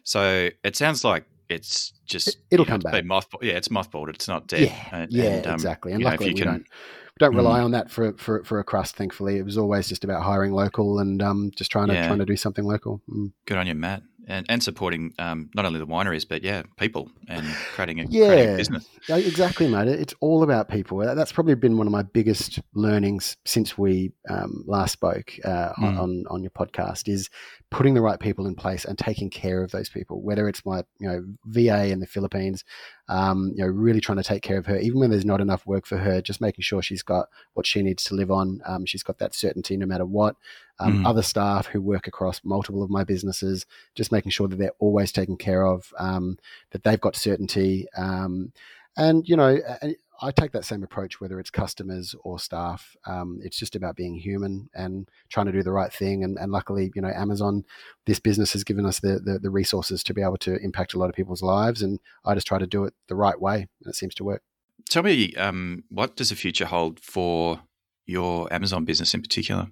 [0.04, 3.04] so it sounds like it's just it'll come back.
[3.04, 4.08] Mothball, yeah, it's mothballed.
[4.10, 4.62] It's not dead.
[4.62, 5.92] Yeah, and, yeah, and, um, exactly.
[5.92, 7.64] And luckily, know, we can, don't we don't rely mm.
[7.64, 8.96] on that for, for for a crust.
[8.96, 12.06] Thankfully, it was always just about hiring local and um, just trying to yeah.
[12.06, 13.00] trying to do something local.
[13.08, 13.32] Mm.
[13.46, 14.02] Good on you, Matt.
[14.28, 18.26] And, and supporting um, not only the wineries but yeah people and creating a, yeah.
[18.28, 18.88] creating a business.
[19.08, 19.88] Yeah, exactly mate.
[19.88, 20.98] It's all about people.
[20.98, 25.88] That's probably been one of my biggest learnings since we um, last spoke uh, on,
[25.88, 26.00] Mm.
[26.00, 27.30] on on your podcast is
[27.70, 30.82] putting the right people in place and taking care of those people whether it's my
[31.00, 32.64] you know va in the philippines
[33.08, 34.78] um, you know really trying to take care of her.
[34.78, 37.80] Even when there's not enough work for her just making sure she's got what she
[37.82, 40.36] needs to live on um, she's got that certainty no matter what
[40.80, 41.06] um, Mhm.
[41.06, 45.10] other staff who work across multiple of my businesses just making sure that they're always
[45.12, 46.38] taken care of um,
[46.70, 48.52] that they've got certainty um,
[48.96, 52.96] and you know I- I take that same approach whether it's customers or staff.
[53.06, 56.24] Um, it's just about being human and trying to do the right thing.
[56.24, 57.64] And, and luckily, you know, Amazon,
[58.04, 60.98] this business has given us the, the the resources to be able to impact a
[60.98, 61.82] lot of people's lives.
[61.82, 64.42] And I just try to do it the right way, and it seems to work.
[64.90, 67.60] tell me um, what does the future hold for
[68.04, 69.68] your amazon business in particular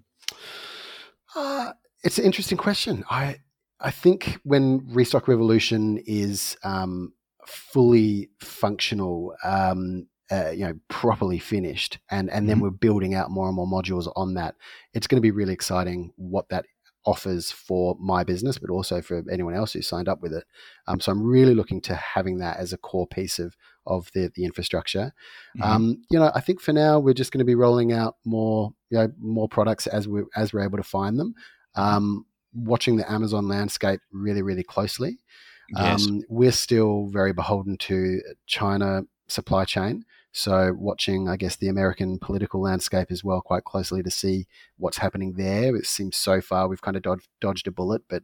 [1.37, 1.73] Uh,
[2.03, 3.05] it's an interesting question.
[3.11, 3.41] I
[3.81, 7.13] I think when Restock Revolution is um,
[7.47, 12.63] fully functional, um, uh, you know, properly finished, and and then Mhm.
[12.63, 14.55] we're building out more and more modules on that,
[14.95, 16.65] it's going to be really exciting what that
[17.05, 20.45] offers for my business, but also for anyone else who signed up with it.
[20.89, 23.57] Um, so I'm really looking to having that as a core piece of
[23.87, 25.13] of the the infrastructure.
[25.59, 25.65] Mhm.
[25.65, 28.73] Um, you know, I think for now we're just going to be rolling out more,
[28.91, 31.35] you know, more products as we as we're able to find them.
[31.75, 35.19] Um, watching the Amazon landscape really, really closely.
[35.69, 40.05] yes Um, we're still very beholden to China supply chain.
[40.33, 44.99] So watching, I guess, the American political landscape as well quite closely to see what's
[44.99, 45.75] happening there.
[45.75, 48.23] It seems so far we've kind of dodged, dodged a bullet, but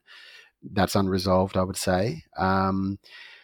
[0.63, 2.25] that's unresolved, I would say.
[2.39, 2.99] Um,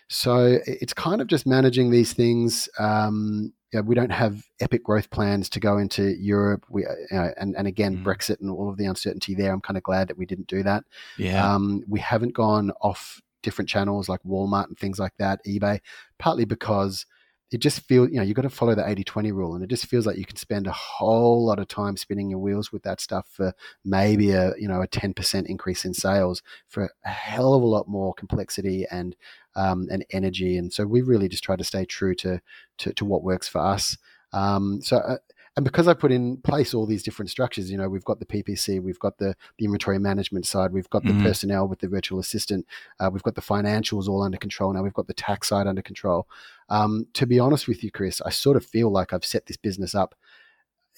[0.08, 2.68] so it's kind of just managing these things.
[2.78, 6.64] Um, you know, we don't have epic growth plans to go into Europe.
[6.70, 8.04] We, uh, you know, and, and again, Mm.
[8.04, 9.52] Brexit and all of the uncertainty there.
[9.52, 10.84] I'm kind of glad that we didn't do that.
[11.18, 15.80] yeah Um, we haven't gone off different channels like Walmart and things like that, eBay,
[16.18, 17.04] partly because
[17.50, 19.54] it just feels, you know, you've got to follow the 80 20 rule.
[19.54, 22.38] And it just feels like you can spend a whole lot of time spinning your
[22.38, 26.90] wheels with that stuff for maybe a, you know, a 10% increase in sales for
[27.04, 29.16] a hell of a lot more complexity and,
[29.56, 30.58] um, and energy.
[30.58, 32.40] And so we really just try to stay true to,
[32.78, 33.96] to, to what works for us.
[34.32, 35.16] Um, so, uh,
[35.58, 38.26] and because I put in place all these different structures, you know, we've got the
[38.26, 41.22] PPC, we've got the, the inventory management side, we've got the Mhm.
[41.24, 42.64] personnel with the virtual assistant,
[43.00, 45.82] uh, we've got the financials all under control now, we've got the tax side under
[45.82, 46.28] control.
[46.68, 49.56] Um, to be honest with you, Chris, I sort of feel like I've set this
[49.56, 50.14] business up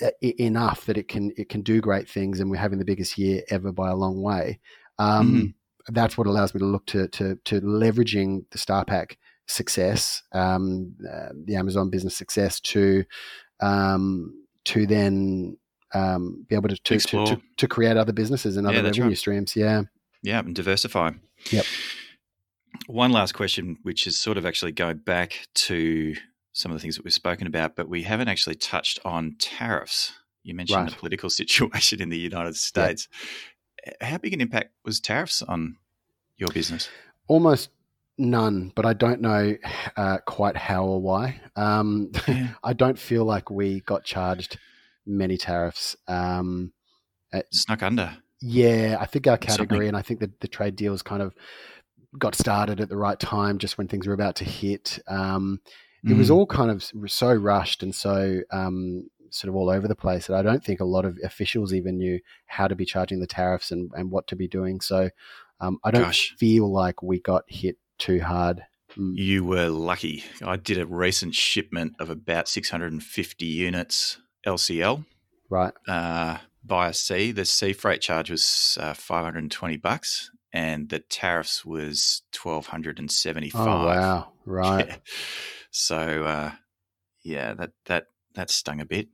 [0.03, 2.85] e- e- enough that it can it can do great things, and we're having the
[2.85, 4.61] biggest year ever by a long way.
[4.99, 5.55] Um,
[5.89, 11.31] That's what allows me to look to to, to leveraging the StarPack success, um, uh,
[11.47, 13.05] the Amazon business success, to
[13.61, 14.35] um,
[14.71, 15.57] to then
[15.95, 19.11] um, be able to to, to, to to create other businesses and other that's revenue
[19.11, 19.19] right.
[19.19, 19.57] streams.
[19.57, 19.83] Yeah.
[20.23, 21.13] Yeah, and diversify.
[21.51, 21.65] Yep.
[22.87, 26.15] One last question, which is sort of actually going back to
[26.53, 30.13] some of the things that we've spoken about, but we haven't actually touched on tariffs.
[30.43, 33.09] You mentioned the political situation in the United States.
[34.01, 35.77] How big an impact was tariffs on
[36.37, 36.91] your business?
[37.29, 37.71] Almost
[38.21, 39.57] none, but I don't know
[39.97, 41.41] uh, quite how or why.
[41.57, 42.49] Um, Yeah.
[42.63, 44.59] I don't feel like we got charged
[45.07, 45.97] many tariffs.
[46.07, 46.73] Um,
[47.53, 48.17] Snuck under.
[48.41, 51.35] yeah, I think our category, and I think that the trade deals kind of
[52.19, 54.99] got started at the right time, just when things were about to hit.
[55.09, 55.61] Um,
[56.07, 56.35] it was Mm.
[56.35, 60.35] all kind of so rushed and so um, sort of all over the place that
[60.37, 63.71] I don't think a lot of officials even knew how to be charging the tariffs
[63.71, 64.81] and, and what to be doing.
[64.81, 65.11] So
[65.61, 66.35] um, I don't Gosh.
[66.39, 68.63] feel like we got hit too hard.
[68.97, 69.13] Mm.
[69.17, 70.25] You were lucky.
[70.45, 75.05] I did a recent shipment of about 650 units LCL
[75.49, 75.73] Right.
[75.87, 77.31] uh, via sea.
[77.33, 83.61] The sea freight charge was uh, 520 bucks, and the tariffs was 1275.
[83.67, 84.33] Oh wow!
[84.45, 84.89] Right.
[84.89, 84.97] Yeah.
[85.73, 86.51] So uh,
[87.23, 89.09] yeah, that that that stung a bit.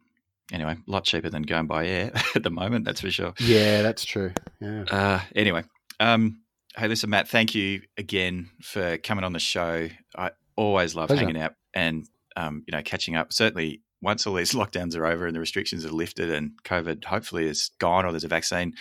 [0.53, 2.85] Anyway, a lot cheaper than going by air at the moment.
[2.87, 3.35] That's for sure.
[3.41, 4.33] Yeah, that's true.
[4.61, 4.85] Yeah.
[4.91, 5.65] Uh, anyway,
[6.01, 6.41] um,
[6.77, 9.89] hey, listen, Matt, thank you again for coming on the show.
[10.17, 11.25] I always love Pleasure.
[11.25, 12.07] hanging out and
[12.37, 13.33] um, you know catching up.
[13.33, 17.47] Certainly, once all these lockdowns are over and the restrictions are lifted and COVID hopefully
[17.47, 18.75] is gone or there's a vaccine,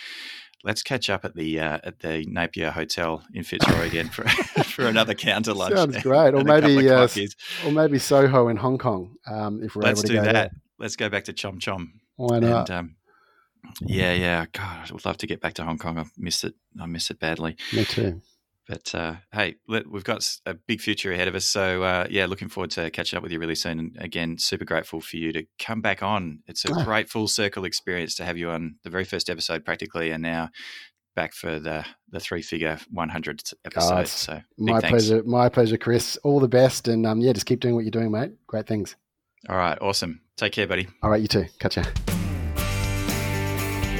[0.64, 4.28] let's catch up at the uh, at the Napier Hotel in Fitzroy again for
[4.64, 5.76] for another counter lunch.
[5.76, 6.34] Sounds great.
[6.34, 7.08] Or and a couple maybe uh,
[7.66, 9.16] or maybe Soho in Hong Kong.
[9.26, 10.34] Um, if we're let's able to do go that.
[10.34, 10.50] there.
[10.78, 11.91] Let's go back to Chom Chom.
[12.18, 12.70] Why not?
[12.70, 12.96] And um,
[13.82, 14.45] yeah, yeah.
[14.51, 15.97] God, I would love to get back to Hong Kong.
[15.97, 16.53] I've missed it.
[16.80, 17.55] I miss it badly.
[17.74, 18.22] Me too.
[18.68, 21.45] But uh, hey, let, we've got a big future ahead of us.
[21.45, 23.78] So uh, yeah, looking forward to catching up with you really soon.
[23.80, 26.39] And again, super grateful for you to come back on.
[26.47, 26.84] It's a Ah.
[26.84, 30.49] great full circle experience to have you on the very first episode, practically, and now
[31.16, 33.93] back for the the three figure 100 episode.
[33.99, 34.89] Oh, so my thanks.
[34.89, 36.18] pleasure, my pleasure, Chris.
[36.24, 38.32] All the best, and um, yeah, just keep doing what you're doing, mate.
[38.47, 38.95] Great things.
[39.47, 40.22] All right, awesome.
[40.38, 40.88] Take care, buddy.
[41.03, 41.45] All right, you too.
[41.59, 41.84] Catch ya.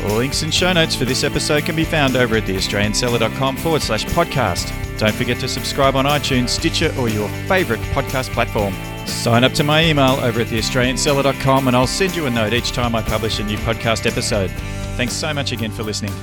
[0.06, 3.82] All links and show notes for this episode can be found over at theaustralianseller.com forward
[3.82, 4.72] slash podcast.
[5.00, 8.74] Don't forget to subscribe on iTunes, Stitcher, or your favourite podcast platform.
[9.08, 12.72] Sign up to my email over at theaustralianseller.com and I'll send you a note each
[12.72, 14.52] time I publish a new podcast episode.
[14.96, 16.14] Thanks so much again for listening.